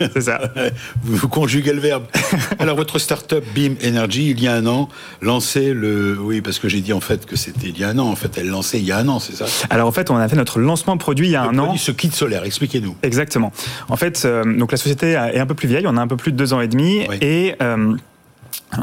C'est 0.00 0.22
ça. 0.22 0.47
vous, 1.02 1.28
conjuguez 1.28 1.72
le 1.72 1.80
verbe. 1.80 2.04
Alors, 2.58 2.76
votre 2.76 2.98
start-up 2.98 3.44
BIM 3.54 3.74
Energy, 3.84 4.30
il 4.30 4.40
y 4.40 4.48
a 4.48 4.54
un 4.54 4.66
an, 4.66 4.88
lancé 5.20 5.72
le. 5.74 6.18
Oui, 6.20 6.40
parce 6.40 6.58
que 6.58 6.68
j'ai 6.68 6.80
dit 6.80 6.92
en 6.92 7.00
fait 7.00 7.26
que 7.26 7.36
c'était 7.36 7.68
il 7.68 7.78
y 7.78 7.84
a 7.84 7.88
un 7.88 7.98
an. 7.98 8.08
En 8.08 8.16
fait, 8.16 8.36
elle 8.38 8.48
lançait 8.48 8.78
il 8.78 8.84
y 8.84 8.92
a 8.92 8.98
un 8.98 9.08
an, 9.08 9.18
c'est 9.18 9.34
ça? 9.34 9.46
Alors 9.70 9.88
en 9.88 9.92
fait, 9.92 10.10
on 10.10 10.16
a 10.16 10.28
fait 10.28 10.36
notre 10.36 10.58
lancement 10.58 10.96
produit 10.96 11.28
il 11.28 11.32
y 11.32 11.36
a 11.36 11.44
Le 11.44 11.48
un 11.50 11.58
an. 11.58 11.64
produit, 11.64 11.78
ce 11.80 11.92
kit 11.92 12.10
solaire. 12.10 12.44
Expliquez-nous. 12.44 12.96
Exactement. 13.02 13.52
En 13.88 13.96
fait, 13.96 14.22
euh, 14.24 14.44
donc 14.58 14.72
la 14.72 14.78
société 14.78 15.12
est 15.12 15.38
un 15.38 15.46
peu 15.46 15.54
plus 15.54 15.68
vieille, 15.68 15.86
on 15.86 15.96
a 15.96 16.00
un 16.00 16.06
peu 16.08 16.16
plus 16.16 16.32
de 16.32 16.36
deux 16.36 16.52
ans 16.52 16.60
et 16.60 16.68
demi, 16.68 17.06
Oui. 17.08 17.16
et 17.20 17.54
euh, 17.62 17.94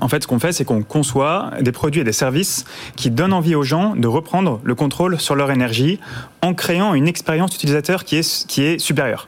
en 0.01 0.07
fait, 0.07 0.23
ce 0.23 0.27
qu'on 0.27 0.39
fait, 0.39 0.51
c'est 0.51 0.65
qu'on 0.65 0.81
conçoit 0.81 1.51
des 1.61 1.71
produits 1.71 2.01
et 2.01 2.03
des 2.03 2.11
services 2.11 2.65
qui 2.95 3.11
donnent 3.11 3.33
envie 3.33 3.55
aux 3.55 3.63
gens 3.63 3.95
de 3.95 4.07
reprendre 4.07 4.59
le 4.63 4.75
contrôle 4.75 5.19
sur 5.19 5.35
leur 5.35 5.51
énergie 5.51 5.99
en 6.41 6.53
créant 6.53 6.93
une 6.93 7.07
expérience 7.07 7.53
utilisateur 7.55 8.03
qui 8.03 8.17
est, 8.17 8.47
qui 8.47 8.63
est 8.63 8.79
supérieure. 8.79 9.27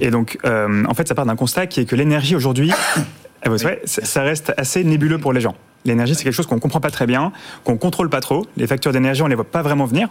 Et 0.00 0.10
donc, 0.10 0.38
euh, 0.44 0.84
en 0.88 0.94
fait, 0.94 1.08
ça 1.08 1.14
part 1.14 1.26
d'un 1.26 1.36
constat 1.36 1.66
qui 1.66 1.80
est 1.80 1.84
que 1.86 1.96
l'énergie 1.96 2.36
aujourd'hui, 2.36 2.70
savez, 3.56 3.80
ça 3.84 4.22
reste 4.22 4.52
assez 4.56 4.84
nébuleux 4.84 5.18
pour 5.18 5.32
les 5.32 5.40
gens. 5.40 5.56
L'énergie, 5.84 6.14
c'est 6.14 6.24
quelque 6.24 6.32
chose 6.32 6.46
qu'on 6.46 6.58
comprend 6.58 6.80
pas 6.80 6.90
très 6.90 7.06
bien, 7.06 7.32
qu'on 7.64 7.76
contrôle 7.76 8.10
pas 8.10 8.20
trop. 8.20 8.44
Les 8.56 8.66
factures 8.66 8.92
d'énergie, 8.92 9.22
on 9.22 9.28
les 9.28 9.36
voit 9.36 9.44
pas 9.44 9.62
vraiment 9.62 9.84
venir. 9.84 10.08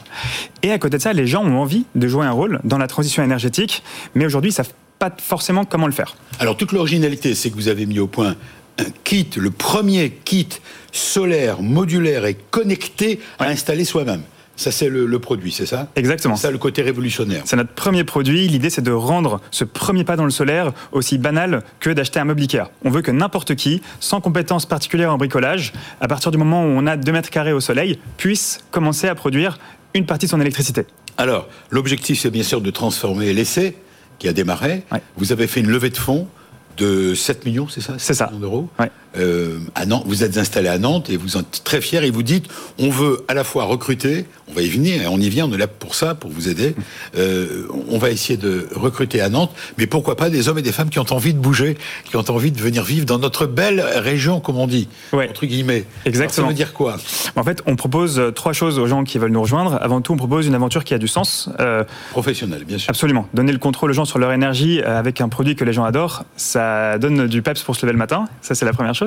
Et 0.64 0.72
à 0.72 0.80
côté 0.80 0.98
de 0.98 1.02
ça, 1.02 1.12
les 1.12 1.28
gens 1.28 1.44
ont 1.44 1.58
envie 1.58 1.86
de 1.96 2.08
jouer 2.08 2.26
un 2.26 2.32
rôle 2.32 2.60
dans 2.64 2.78
la 2.78 2.88
transition 2.88 3.24
énergétique, 3.24 3.84
mais 4.14 4.26
aujourd'hui, 4.26 4.52
ils 4.52 4.54
savent 4.54 4.74
pas 5.00 5.12
forcément 5.18 5.66
comment 5.66 5.88
le 5.88 5.94
faire. 5.94 6.16
Alors, 6.40 6.56
toute 6.56 6.72
l'originalité, 6.72 7.36
c'est 7.36 7.50
que 7.50 7.56
vous 7.56 7.68
avez 7.68 7.86
mis 7.86 8.00
au 8.00 8.08
point 8.08 8.36
un 8.80 8.92
kit, 9.04 9.30
le 9.38 9.52
premier 9.52 10.10
kit 10.26 10.50
solaire, 10.92 11.62
modulaire 11.62 12.26
et 12.26 12.36
connecté 12.52 13.20
à 13.40 13.48
installer 13.48 13.86
soi-même. 13.86 14.22
Ça, 14.58 14.72
c'est 14.72 14.88
le, 14.88 15.06
le 15.06 15.20
produit, 15.20 15.52
c'est 15.52 15.66
ça? 15.66 15.90
Exactement. 15.98 16.38
C'est 16.38 16.44
ça 16.44 16.52
le 16.52 16.58
côté 16.58 16.82
révolutionnaire. 16.82 17.42
C'est 17.44 17.58
notre 17.58 17.74
premier 17.74 18.06
produit. 18.06 18.48
L'idée, 18.48 18.70
c'est 18.70 18.82
de 18.82 18.92
rendre 18.92 19.42
ce 19.52 19.66
premier 19.66 20.06
pas 20.06 20.16
dans 20.16 20.24
le 20.24 20.32
solaire 20.32 20.72
aussi 20.94 21.18
banal 21.18 21.62
que 21.82 21.90
d'acheter 21.90 22.22
un 22.22 22.26
meuble 22.26 22.42
Ikea. 22.42 22.70
On 22.86 22.90
veut 22.90 23.02
que 23.02 23.12
n'importe 23.12 23.56
qui, 23.56 23.82
sans 24.00 24.22
compétences 24.22 24.66
particulières 24.66 25.12
en 25.12 25.18
bricolage, 25.18 25.74
à 26.00 26.08
partir 26.08 26.32
du 26.32 26.38
moment 26.38 26.64
où 26.64 26.68
on 26.70 26.88
a 26.88 26.96
2 26.96 27.12
mètres 27.12 27.30
carrés 27.30 27.52
au 27.52 27.60
soleil, 27.60 28.00
puisse 28.16 28.60
commencer 28.72 29.10
à 29.10 29.16
produire 29.16 29.58
une 29.94 30.06
partie 30.06 30.26
de 30.28 30.32
son 30.32 30.40
électricité. 30.40 30.86
Alors, 31.18 31.50
l'objectif, 31.70 32.20
c'est 32.22 32.32
bien 32.32 32.44
sûr 32.44 32.62
de 32.62 32.72
transformer 32.72 33.34
l'essai 33.34 33.76
qui 34.20 34.30
a 34.30 34.34
démarré. 34.34 34.84
Ouais. 34.90 35.02
Vous 35.18 35.34
avez 35.34 35.48
fait 35.48 35.60
une 35.60 35.70
levée 35.70 35.90
de 35.90 35.98
fonds 35.98 36.30
de 36.78 37.14
7 37.16 37.46
millions, 37.46 37.68
c'est 37.68 37.82
ça? 37.82 37.94
C'est 37.98 38.14
7 38.14 38.16
ça. 38.16 38.28
millions 38.28 38.40
d'euros. 38.40 38.70
Ouais. 38.80 38.92
Euh, 39.18 39.60
à 39.76 39.86
Nantes, 39.86 40.04
vous 40.08 40.24
êtes 40.24 40.38
installé 40.38 40.68
à 40.68 40.78
Nantes 40.78 41.10
et 41.10 41.18
vous 41.18 41.38
êtes 41.38 41.64
très 41.64 41.82
fiers 41.82 42.04
et 42.06 42.10
vous 42.12 42.24
dites 42.24 42.46
on 42.80 42.90
veut 42.90 43.24
à 43.28 43.34
la 43.34 43.44
fois 43.44 43.64
recruter, 43.66 44.26
on 44.50 44.54
va 44.54 44.62
y 44.62 44.70
venir, 44.70 45.02
et 45.02 45.08
on 45.08 45.18
y 45.18 45.30
vient, 45.30 45.46
on 45.46 45.54
est 45.54 45.58
là 45.58 45.68
pour 45.68 45.96
ça, 45.96 46.16
pour 46.16 46.30
vous 46.32 46.50
aider. 46.50 46.76
Euh, 47.18 47.68
on 47.90 47.98
va 47.98 48.10
essayer 48.10 48.36
de 48.36 48.68
recruter 48.76 49.22
à 49.22 49.30
Nantes, 49.30 49.52
mais 49.78 49.88
pourquoi 49.88 50.18
pas 50.18 50.30
des 50.30 50.50
hommes 50.50 50.58
et 50.58 50.62
des 50.62 50.74
femmes 50.74 50.90
qui 50.90 51.00
ont 51.00 51.06
envie 51.14 51.34
de 51.34 51.40
bouger, 51.40 51.78
qui 52.04 52.18
ont 52.18 52.30
envie 52.30 52.52
de 52.52 52.60
venir 52.60 52.84
vivre 52.84 53.06
dans 53.06 53.20
notre 53.20 53.46
belle 53.46 53.80
région, 53.80 54.42
comme 54.42 54.58
on 54.58 54.68
dit, 54.68 54.90
Ouais. 55.14 55.30
entre 55.30 55.46
guillemets. 55.46 55.86
Exactement. 56.06 56.48
Alors, 56.48 56.50
ça 56.50 56.50
veut 56.50 56.54
dire 56.66 56.74
quoi? 56.74 56.98
En 57.38 57.44
fait, 57.44 57.62
on 57.68 57.76
propose 57.78 58.20
euh, 58.20 58.32
trois 58.32 58.52
choses 58.52 58.80
aux 58.80 58.88
gens 58.88 59.04
qui 59.06 59.18
veulent 59.18 59.32
nous 59.32 59.42
rejoindre. 59.42 59.78
Avant 59.82 60.02
tout, 60.02 60.12
on 60.12 60.18
propose 60.18 60.46
une 60.48 60.56
aventure 60.56 60.84
qui 60.84 60.94
a 60.94 60.98
du 60.98 61.08
sens. 61.08 61.50
Euh, 61.62 61.84
Professionnel, 62.12 62.66
bien 62.66 62.78
sûr. 62.78 62.90
Absolument. 62.90 63.28
Donner 63.34 63.54
le 63.54 63.60
contrôle 63.60 63.92
aux 63.92 63.94
gens 63.94 64.06
sur 64.06 64.20
leur 64.20 64.34
énergie 64.34 64.82
avec 64.82 65.22
un 65.22 65.30
produit 65.30 65.56
que 65.56 65.64
les 65.64 65.74
gens 65.74 65.86
adorent, 65.86 66.24
ça 66.36 66.98
donne 66.98 67.28
du 67.28 67.42
peps 67.42 67.62
pour 67.64 67.76
se 67.78 67.86
lever 67.86 67.94
le 67.94 68.00
matin. 68.00 68.26
Ça, 68.42 68.56
c'est 68.56 68.66
la 68.66 68.74
première 68.74 68.96
chose. 68.96 69.05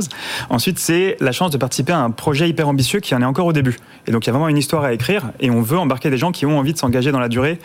Ensuite, 0.51 0.79
c'est 0.79 1.17
la 1.21 1.33
chance 1.33 1.51
de 1.51 1.57
participer 1.57 1.93
à 1.93 1.99
un 1.99 2.11
projet 2.11 2.49
hyper 2.49 2.69
ambitieux 2.69 3.01
qui 3.01 3.15
en 3.15 3.23
est 3.23 3.27
encore 3.27 3.47
au 3.47 3.53
début. 3.53 3.77
Et 4.07 4.13
donc, 4.13 4.25
il 4.25 4.29
y 4.29 4.31
a 4.31 4.33
vraiment 4.33 4.49
une 4.49 4.59
histoire 4.59 4.85
à 4.85 4.93
écrire 4.93 5.31
et 5.41 5.51
on 5.51 5.63
veut 5.63 5.79
embarquer 5.79 6.11
des 6.11 6.19
gens 6.19 6.33
qui 6.33 6.47
ont 6.47 6.59
envie 6.59 6.73
de 6.73 6.79
s'engager 6.79 7.13
dans 7.13 7.21
la 7.21 7.29
durée 7.29 7.59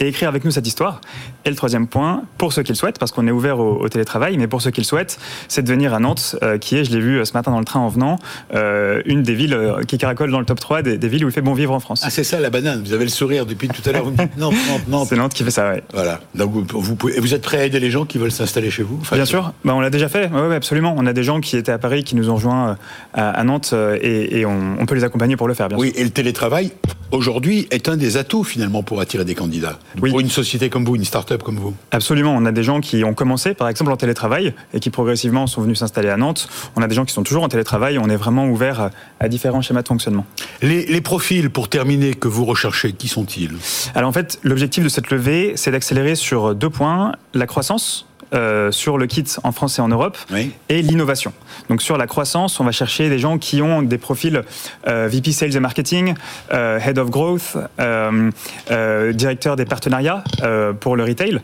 et 0.00 0.08
écrire 0.08 0.28
avec 0.28 0.44
nous 0.44 0.50
cette 0.50 0.66
histoire. 0.66 1.00
Et 1.44 1.50
le 1.50 1.56
troisième 1.56 1.86
point, 1.86 2.22
pour 2.38 2.52
ceux 2.52 2.62
qui 2.62 2.72
le 2.72 2.76
souhaitent, 2.76 2.98
parce 2.98 3.12
qu'on 3.12 3.26
est 3.26 3.30
ouvert 3.30 3.58
au, 3.58 3.80
au 3.80 3.88
télétravail, 3.88 4.36
mais 4.38 4.46
pour 4.46 4.60
ceux 4.62 4.70
qui 4.70 4.80
le 4.80 4.86
souhaitent, 4.86 5.18
c'est 5.48 5.62
de 5.62 5.68
venir 5.68 5.94
à 5.94 6.00
Nantes, 6.00 6.36
euh, 6.42 6.58
qui 6.58 6.76
est, 6.76 6.84
je 6.84 6.90
l'ai 6.92 7.00
vu 7.00 7.18
euh, 7.18 7.24
ce 7.24 7.32
matin 7.32 7.50
dans 7.50 7.58
le 7.58 7.64
train 7.64 7.80
en 7.80 7.88
venant, 7.88 8.18
euh, 8.54 9.00
une 9.06 9.22
des 9.22 9.34
villes 9.34 9.58
qui 9.88 9.96
caracole 9.98 10.30
dans 10.30 10.40
le 10.40 10.44
top 10.46 10.60
3 10.60 10.82
des, 10.82 10.98
des 10.98 11.08
villes 11.08 11.24
où 11.24 11.28
il 11.28 11.32
fait 11.32 11.40
bon 11.42 11.54
vivre 11.54 11.72
en 11.72 11.80
France. 11.80 12.02
Ah, 12.04 12.10
c'est 12.10 12.24
ça 12.24 12.40
la 12.40 12.50
banane, 12.50 12.82
vous 12.84 12.92
avez 12.92 13.04
le 13.04 13.10
sourire 13.10 13.46
depuis 13.46 13.68
tout 13.68 13.82
à 13.88 13.92
l'heure, 13.92 14.04
vous 14.04 14.10
me 14.10 14.16
dites 14.16 14.36
Nantes, 14.36 14.54
Nantes, 14.68 14.82
Nantes. 14.88 15.06
c'est 15.08 15.16
Nantes 15.16 15.34
qui 15.34 15.44
fait 15.44 15.50
ça, 15.50 15.70
ouais. 15.70 15.82
Voilà. 15.94 16.20
Donc 16.34 16.50
vous, 16.52 16.64
vous 16.80 16.96
pouvez, 16.96 17.16
et 17.16 17.20
vous 17.20 17.32
êtes 17.34 17.42
prêt 17.42 17.58
à 17.58 17.64
aider 17.64 17.80
les 17.80 17.90
gens 17.90 18.04
qui 18.04 18.18
veulent 18.18 18.32
s'installer 18.32 18.70
chez 18.70 18.82
vous? 18.82 18.98
Enfin, 19.00 19.16
Bien 19.16 19.24
sûr, 19.24 19.52
bah, 19.64 19.74
on 19.74 19.80
l'a 19.80 19.90
déjà 19.90 20.08
fait, 20.08 20.28
ouais, 20.30 20.46
ouais, 20.48 20.56
absolument. 20.56 20.94
On 20.98 21.06
a 21.06 21.12
des 21.12 21.22
gens 21.24 21.40
qui 21.40 21.56
étaient 21.56 21.72
à 21.72 21.78
Paris, 21.78 22.04
qui 22.04 22.16
nous 22.16 22.28
ont 22.28 22.34
rejoints 22.34 22.76
à, 23.14 23.30
à 23.30 23.44
Nantes 23.44 23.74
et, 24.02 24.40
et 24.40 24.46
on, 24.46 24.76
on 24.78 24.86
peut 24.86 24.94
les 24.94 25.04
accompagner 25.04 25.36
pour 25.36 25.48
le 25.48 25.54
faire, 25.54 25.68
bien 25.68 25.78
Oui, 25.78 25.90
sûr. 25.92 26.00
et 26.00 26.04
le 26.04 26.10
télétravail, 26.10 26.72
aujourd'hui, 27.12 27.66
est 27.70 27.88
un 27.88 27.96
des 27.96 28.16
atouts 28.16 28.44
finalement 28.44 28.82
pour 28.82 29.00
attirer 29.00 29.24
des 29.24 29.34
candidats. 29.34 29.78
Oui. 30.00 30.10
Pour 30.10 30.20
une 30.20 30.28
société 30.28 30.68
comme 30.68 30.84
vous, 30.84 30.96
une 30.96 31.04
start-up 31.04 31.42
comme 31.42 31.56
vous 31.56 31.74
Absolument. 31.90 32.34
On 32.34 32.44
a 32.44 32.52
des 32.52 32.62
gens 32.62 32.80
qui 32.80 33.04
ont 33.04 33.14
commencé, 33.14 33.54
par 33.54 33.68
exemple, 33.68 33.90
en 33.90 33.96
télétravail 33.96 34.54
et 34.74 34.80
qui 34.80 34.90
progressivement 34.90 35.46
sont 35.46 35.62
venus 35.62 35.78
s'installer 35.78 36.08
à 36.08 36.16
Nantes. 36.16 36.48
On 36.76 36.82
a 36.82 36.86
des 36.88 36.94
gens 36.94 37.04
qui 37.04 37.14
sont 37.14 37.22
toujours 37.22 37.42
en 37.42 37.48
télétravail. 37.48 37.98
On 37.98 38.08
est 38.08 38.16
vraiment 38.16 38.46
ouvert 38.46 38.90
à, 39.20 39.28
différents 39.28 39.62
schémas 39.62 39.82
de 39.82 39.88
fonctionnement. 39.88 40.26
les, 40.62 40.86
les 40.86 41.00
profils, 41.00 41.50
pour 41.50 41.68
terminer, 41.68 42.14
que 42.14 42.28
vous 42.28 42.44
recherchez, 42.44 42.92
qui 42.92 43.08
sont-ils? 43.08 43.56
Alors 43.94 44.08
en 44.08 44.12
fait, 44.12 44.38
l'objectif 44.42 44.84
de 44.84 44.88
cette 44.88 45.10
levée, 45.10 45.52
c'est 45.56 45.70
d'accélérer 45.70 46.14
sur 46.14 46.54
deux 46.54 46.70
points 46.70 47.12
la 47.34 47.46
croissance. 47.46 48.05
Euh, 48.34 48.70
sur 48.70 48.98
le 48.98 49.06
kit 49.06 49.24
en 49.42 49.52
France 49.52 49.78
et 49.78 49.82
en 49.82 49.88
Europe 49.88 50.16
Oui. 50.32 50.52
et 50.68 50.82
l'innovation. 50.82 51.32
Donc 51.68 51.82
sur 51.82 51.96
la 51.96 52.06
croissance, 52.06 52.58
on 52.60 52.64
va 52.64 52.72
chercher 52.72 53.08
des 53.08 53.18
gens 53.18 53.38
qui 53.38 53.62
ont 53.62 53.82
des 53.82 53.98
profils 53.98 54.42
euh, 54.86 55.08
VP 55.10 55.32
Sales 55.32 55.56
et 55.56 55.60
Marketing, 55.60 56.14
euh, 56.52 56.78
Head 56.78 56.98
of 56.98 57.10
Growth, 57.10 57.56
euh, 57.80 59.12
directeur 59.12 59.56
des 59.56 59.64
partenariats 59.64 60.24
pour 60.80 60.96
le 60.96 61.04
retail. 61.04 61.40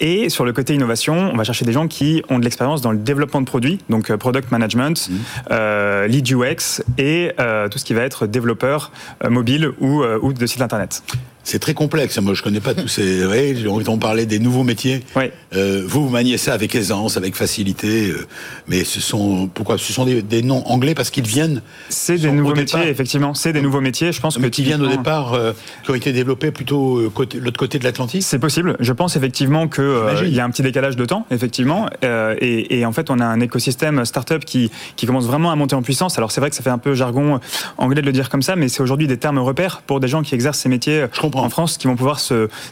Et 0.00 0.28
sur 0.28 0.44
le 0.44 0.52
côté 0.52 0.74
innovation, 0.74 1.30
on 1.32 1.36
va 1.36 1.42
chercher 1.44 1.64
des 1.64 1.72
gens 1.72 1.88
qui 1.88 2.22
ont 2.28 2.38
de 2.38 2.44
l'expérience 2.44 2.80
dans 2.80 2.92
le 2.92 2.98
développement 2.98 3.40
de 3.40 3.46
produits, 3.46 3.80
donc 3.88 4.14
product 4.14 4.52
management, 4.52 5.10
euh, 5.50 6.06
lead 6.06 6.30
UX 6.30 6.82
et 6.98 7.32
euh, 7.40 7.68
tout 7.68 7.78
ce 7.78 7.84
qui 7.84 7.94
va 7.94 8.02
être 8.02 8.26
développeur 8.28 8.92
euh, 9.24 9.30
mobile 9.30 9.72
ou, 9.80 10.04
ou 10.04 10.32
de 10.32 10.46
site 10.46 10.62
internet. 10.62 11.02
C'est 11.48 11.58
très 11.60 11.72
complexe. 11.72 12.18
Moi, 12.20 12.34
je 12.34 12.42
connais 12.42 12.60
pas 12.60 12.74
tous 12.74 12.88
ces. 12.88 13.24
Oui, 13.24 13.64
on 13.88 13.96
parlait 13.96 14.26
des 14.26 14.38
nouveaux 14.38 14.64
métiers. 14.64 15.00
Oui. 15.16 15.30
Euh, 15.56 15.82
vous, 15.86 16.04
vous 16.04 16.10
maniez 16.10 16.36
ça 16.36 16.52
avec 16.52 16.74
aisance, 16.74 17.16
avec 17.16 17.34
facilité. 17.34 18.10
euh, 18.10 18.26
mais 18.66 18.84
ce 18.84 19.00
sont 19.00 19.48
pourquoi? 19.54 19.78
Ce 19.78 19.90
sont 19.94 20.04
des, 20.04 20.20
des 20.20 20.42
noms 20.42 20.62
anglais 20.66 20.94
parce 20.94 21.08
qu'ils 21.08 21.26
viennent. 21.26 21.62
C'est 21.88 22.18
des 22.18 22.28
au 22.28 22.32
nouveaux 22.32 22.52
départ- 22.52 22.80
métiers, 22.80 22.90
effectivement. 22.92 23.32
C'est 23.32 23.54
des 23.54 23.62
nouveaux 23.62 23.80
métiers. 23.80 24.12
Je 24.12 24.20
pense 24.20 24.36
que 24.36 24.42
Mais 24.42 24.50
qui 24.50 24.62
viennent 24.62 24.82
au 24.82 24.88
départ, 24.88 25.32
euh, 25.32 25.52
qui 25.84 25.90
ont 25.90 25.94
été 25.94 26.12
développés 26.12 26.50
plutôt 26.50 26.98
euh, 26.98 27.08
côté- 27.08 27.40
l'autre 27.40 27.56
côté 27.58 27.78
de 27.78 27.84
l'Atlantique? 27.84 28.22
C'est 28.24 28.38
possible. 28.38 28.76
Je 28.78 28.92
pense 28.92 29.16
effectivement 29.16 29.68
que 29.68 30.22
il 30.26 30.34
y 30.34 30.40
a 30.40 30.44
un 30.44 30.50
petit 30.50 30.60
décalage 30.62 30.96
de 30.96 31.06
temps, 31.06 31.24
effectivement, 31.30 31.88
et, 32.02 32.78
et 32.78 32.84
en 32.84 32.92
fait 32.92 33.08
on 33.08 33.20
a 33.20 33.24
un 33.24 33.40
écosystème 33.40 34.04
startup 34.04 34.44
qui 34.44 34.70
qui 34.96 35.06
commence 35.06 35.24
vraiment 35.24 35.50
à 35.50 35.56
monter 35.56 35.76
en 35.76 35.80
puissance. 35.82 36.18
Alors 36.18 36.30
c'est 36.30 36.42
vrai 36.42 36.50
que 36.50 36.56
ça 36.56 36.62
fait 36.62 36.68
un 36.68 36.76
peu 36.76 36.92
jargon 36.92 37.40
anglais 37.78 38.02
de 38.02 38.06
le 38.06 38.12
dire 38.12 38.28
comme 38.28 38.42
ça, 38.42 38.54
mais 38.54 38.68
c'est 38.68 38.82
aujourd'hui 38.82 39.06
des 39.06 39.16
termes 39.16 39.38
repères 39.38 39.80
pour 39.86 39.98
des 40.00 40.08
gens 40.08 40.20
qui 40.20 40.34
exercent 40.34 40.58
ces 40.58 40.68
métiers 40.68 41.06
Je 41.14 41.20
comprends. 41.20 41.37
En 41.44 41.50
France, 41.50 41.78
qui 41.78 41.86
vont 41.86 41.96
pouvoir 41.96 42.20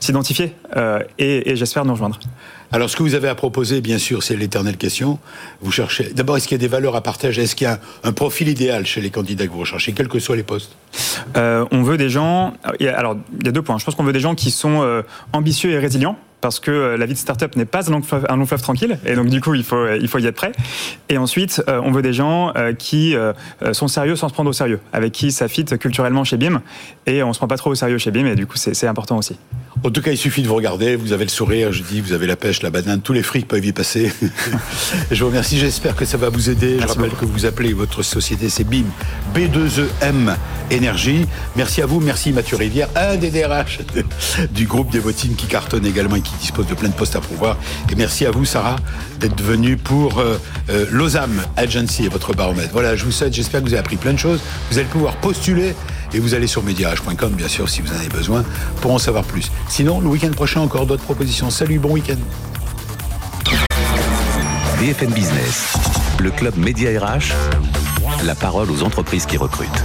s'identifier 0.00 0.54
euh, 0.76 1.02
et, 1.18 1.50
et 1.50 1.56
j'espère 1.56 1.84
nous 1.84 1.92
rejoindre. 1.92 2.18
Alors, 2.72 2.90
ce 2.90 2.96
que 2.96 3.04
vous 3.04 3.14
avez 3.14 3.28
à 3.28 3.34
proposer, 3.36 3.80
bien 3.80 3.98
sûr, 3.98 4.24
c'est 4.24 4.36
l'éternelle 4.36 4.76
question. 4.76 5.20
Vous 5.60 5.70
cherchez. 5.70 6.12
D'abord, 6.12 6.36
est-ce 6.36 6.48
qu'il 6.48 6.56
y 6.56 6.60
a 6.60 6.66
des 6.66 6.68
valeurs 6.68 6.96
à 6.96 7.00
partager? 7.00 7.42
Est-ce 7.42 7.54
qu'il 7.54 7.66
y 7.66 7.70
a 7.70 7.74
un, 7.74 8.08
un 8.08 8.12
profil 8.12 8.48
idéal 8.48 8.84
chez 8.86 9.00
les 9.00 9.10
candidats 9.10 9.46
que 9.46 9.52
vous 9.52 9.60
recherchez, 9.60 9.92
quels 9.92 10.08
que 10.08 10.18
soient 10.18 10.36
les 10.36 10.42
postes? 10.42 10.72
Euh, 11.36 11.64
on 11.70 11.82
veut 11.82 11.96
des 11.96 12.10
gens. 12.10 12.54
Alors, 12.80 13.16
il 13.40 13.46
y 13.46 13.48
a 13.48 13.52
deux 13.52 13.62
points. 13.62 13.78
Je 13.78 13.84
pense 13.84 13.94
qu'on 13.94 14.02
veut 14.02 14.12
des 14.12 14.20
gens 14.20 14.34
qui 14.34 14.50
sont 14.50 14.82
euh, 14.82 15.02
ambitieux 15.32 15.70
et 15.70 15.78
résilients. 15.78 16.18
Parce 16.46 16.60
que 16.60 16.70
euh, 16.70 16.96
la 16.96 17.06
vie 17.06 17.14
de 17.14 17.18
start-up 17.18 17.56
n'est 17.56 17.64
pas 17.64 17.88
un 17.88 17.90
long, 17.90 18.02
fleuve, 18.02 18.24
un 18.28 18.36
long 18.36 18.46
fleuve 18.46 18.62
tranquille, 18.62 19.00
et 19.04 19.16
donc 19.16 19.26
du 19.30 19.40
coup 19.40 19.54
il 19.54 19.64
faut 19.64 19.88
il 20.00 20.06
faut 20.06 20.20
y 20.20 20.26
être 20.26 20.36
prêt. 20.36 20.52
Et 21.08 21.18
ensuite, 21.18 21.60
euh, 21.68 21.80
on 21.82 21.90
veut 21.90 22.02
des 22.02 22.12
gens 22.12 22.52
euh, 22.54 22.72
qui 22.72 23.16
sont 23.72 23.88
sérieux 23.88 24.14
sans 24.14 24.28
se 24.28 24.32
prendre 24.32 24.48
au 24.48 24.52
sérieux, 24.52 24.78
avec 24.92 25.10
qui 25.10 25.32
ça 25.32 25.48
fit 25.48 25.64
culturellement 25.64 26.22
chez 26.22 26.36
BIM, 26.36 26.62
et 27.06 27.24
on 27.24 27.32
se 27.32 27.40
prend 27.40 27.48
pas 27.48 27.56
trop 27.56 27.70
au 27.70 27.74
sérieux 27.74 27.98
chez 27.98 28.12
BIM, 28.12 28.26
et 28.26 28.36
du 28.36 28.46
coup 28.46 28.56
c'est 28.56 28.86
important 28.86 29.18
aussi. 29.18 29.36
En 29.84 29.90
tout 29.90 30.00
cas, 30.00 30.10
il 30.10 30.16
suffit 30.16 30.42
de 30.42 30.48
vous 30.48 30.54
regarder. 30.54 30.96
Vous 30.96 31.12
avez 31.12 31.24
le 31.24 31.30
sourire, 31.30 31.70
je 31.70 31.82
dis, 31.82 32.00
vous 32.00 32.12
avez 32.12 32.26
la 32.26 32.36
pêche, 32.36 32.62
la 32.62 32.70
banane, 32.70 33.02
tous 33.02 33.12
les 33.12 33.22
frics 33.22 33.46
peuvent 33.46 33.64
y 33.64 33.72
passer. 33.72 34.10
je 35.10 35.22
vous 35.22 35.28
remercie. 35.28 35.58
J'espère 35.58 35.94
que 35.94 36.04
ça 36.04 36.16
va 36.16 36.28
vous 36.30 36.48
aider. 36.48 36.74
je 36.74 36.78
Merci 36.78 36.96
rappelle 36.96 37.10
beaucoup. 37.10 37.26
que 37.26 37.30
vous 37.30 37.44
appelez 37.44 37.72
votre 37.72 38.02
société, 38.02 38.48
c'est 38.48 38.64
BIM, 38.64 38.86
B2EM 39.34 40.34
Énergie. 40.70 41.26
Merci 41.54 41.82
à 41.82 41.86
vous. 41.86 42.00
Merci 42.00 42.32
Mathieu 42.32 42.56
Rivière, 42.56 42.88
un 42.96 43.16
des 43.16 43.30
DRH 43.30 43.80
du 44.50 44.66
groupe 44.66 44.90
Devotine 44.90 45.36
qui 45.36 45.46
cartonne 45.46 45.86
également 45.86 46.16
et 46.16 46.22
qui 46.22 46.34
dispose 46.36 46.66
de 46.66 46.74
plein 46.74 46.88
de 46.88 46.94
postes 46.94 47.16
à 47.16 47.20
pouvoir. 47.20 47.56
Et 47.90 47.94
merci 47.94 48.26
à 48.26 48.30
vous, 48.30 48.44
Sarah, 48.44 48.76
d'être 49.20 49.42
venue 49.42 49.76
pour 49.76 50.18
euh, 50.18 50.38
euh, 50.70 51.36
Agency 51.56 52.04
et 52.04 52.08
votre 52.08 52.34
baromètre. 52.34 52.70
Voilà, 52.72 52.96
je 52.96 53.04
vous 53.04 53.12
souhaite, 53.12 53.34
j'espère 53.34 53.60
que 53.60 53.66
vous 53.66 53.72
avez 53.72 53.80
appris 53.80 53.96
plein 53.96 54.12
de 54.12 54.18
choses. 54.18 54.40
Vous 54.70 54.78
allez 54.78 54.88
pouvoir 54.88 55.16
postuler 55.16 55.74
et 56.12 56.18
vous 56.18 56.34
allez 56.34 56.46
sur 56.46 56.62
mediarage.com, 56.62 57.32
bien 57.32 57.48
sûr, 57.48 57.68
si 57.68 57.82
vous 57.82 57.92
en 57.92 57.96
avez 57.96 58.08
besoin, 58.08 58.44
pour 58.80 58.92
en 58.92 58.98
savoir 58.98 59.24
plus. 59.24 59.50
Sinon, 59.68 60.00
le 60.00 60.08
week-end 60.08 60.30
prochain, 60.30 60.60
encore 60.60 60.86
d'autres 60.86 61.04
propositions. 61.04 61.50
Salut, 61.50 61.78
bon 61.78 61.92
week-end. 61.92 62.16
BFM 64.78 65.12
Business, 65.12 65.72
le 66.20 66.30
club 66.30 66.56
Média 66.58 66.90
RH, 67.00 67.32
la 68.24 68.34
parole 68.34 68.70
aux 68.70 68.82
entreprises 68.82 69.26
qui 69.26 69.36
recrutent. 69.36 69.82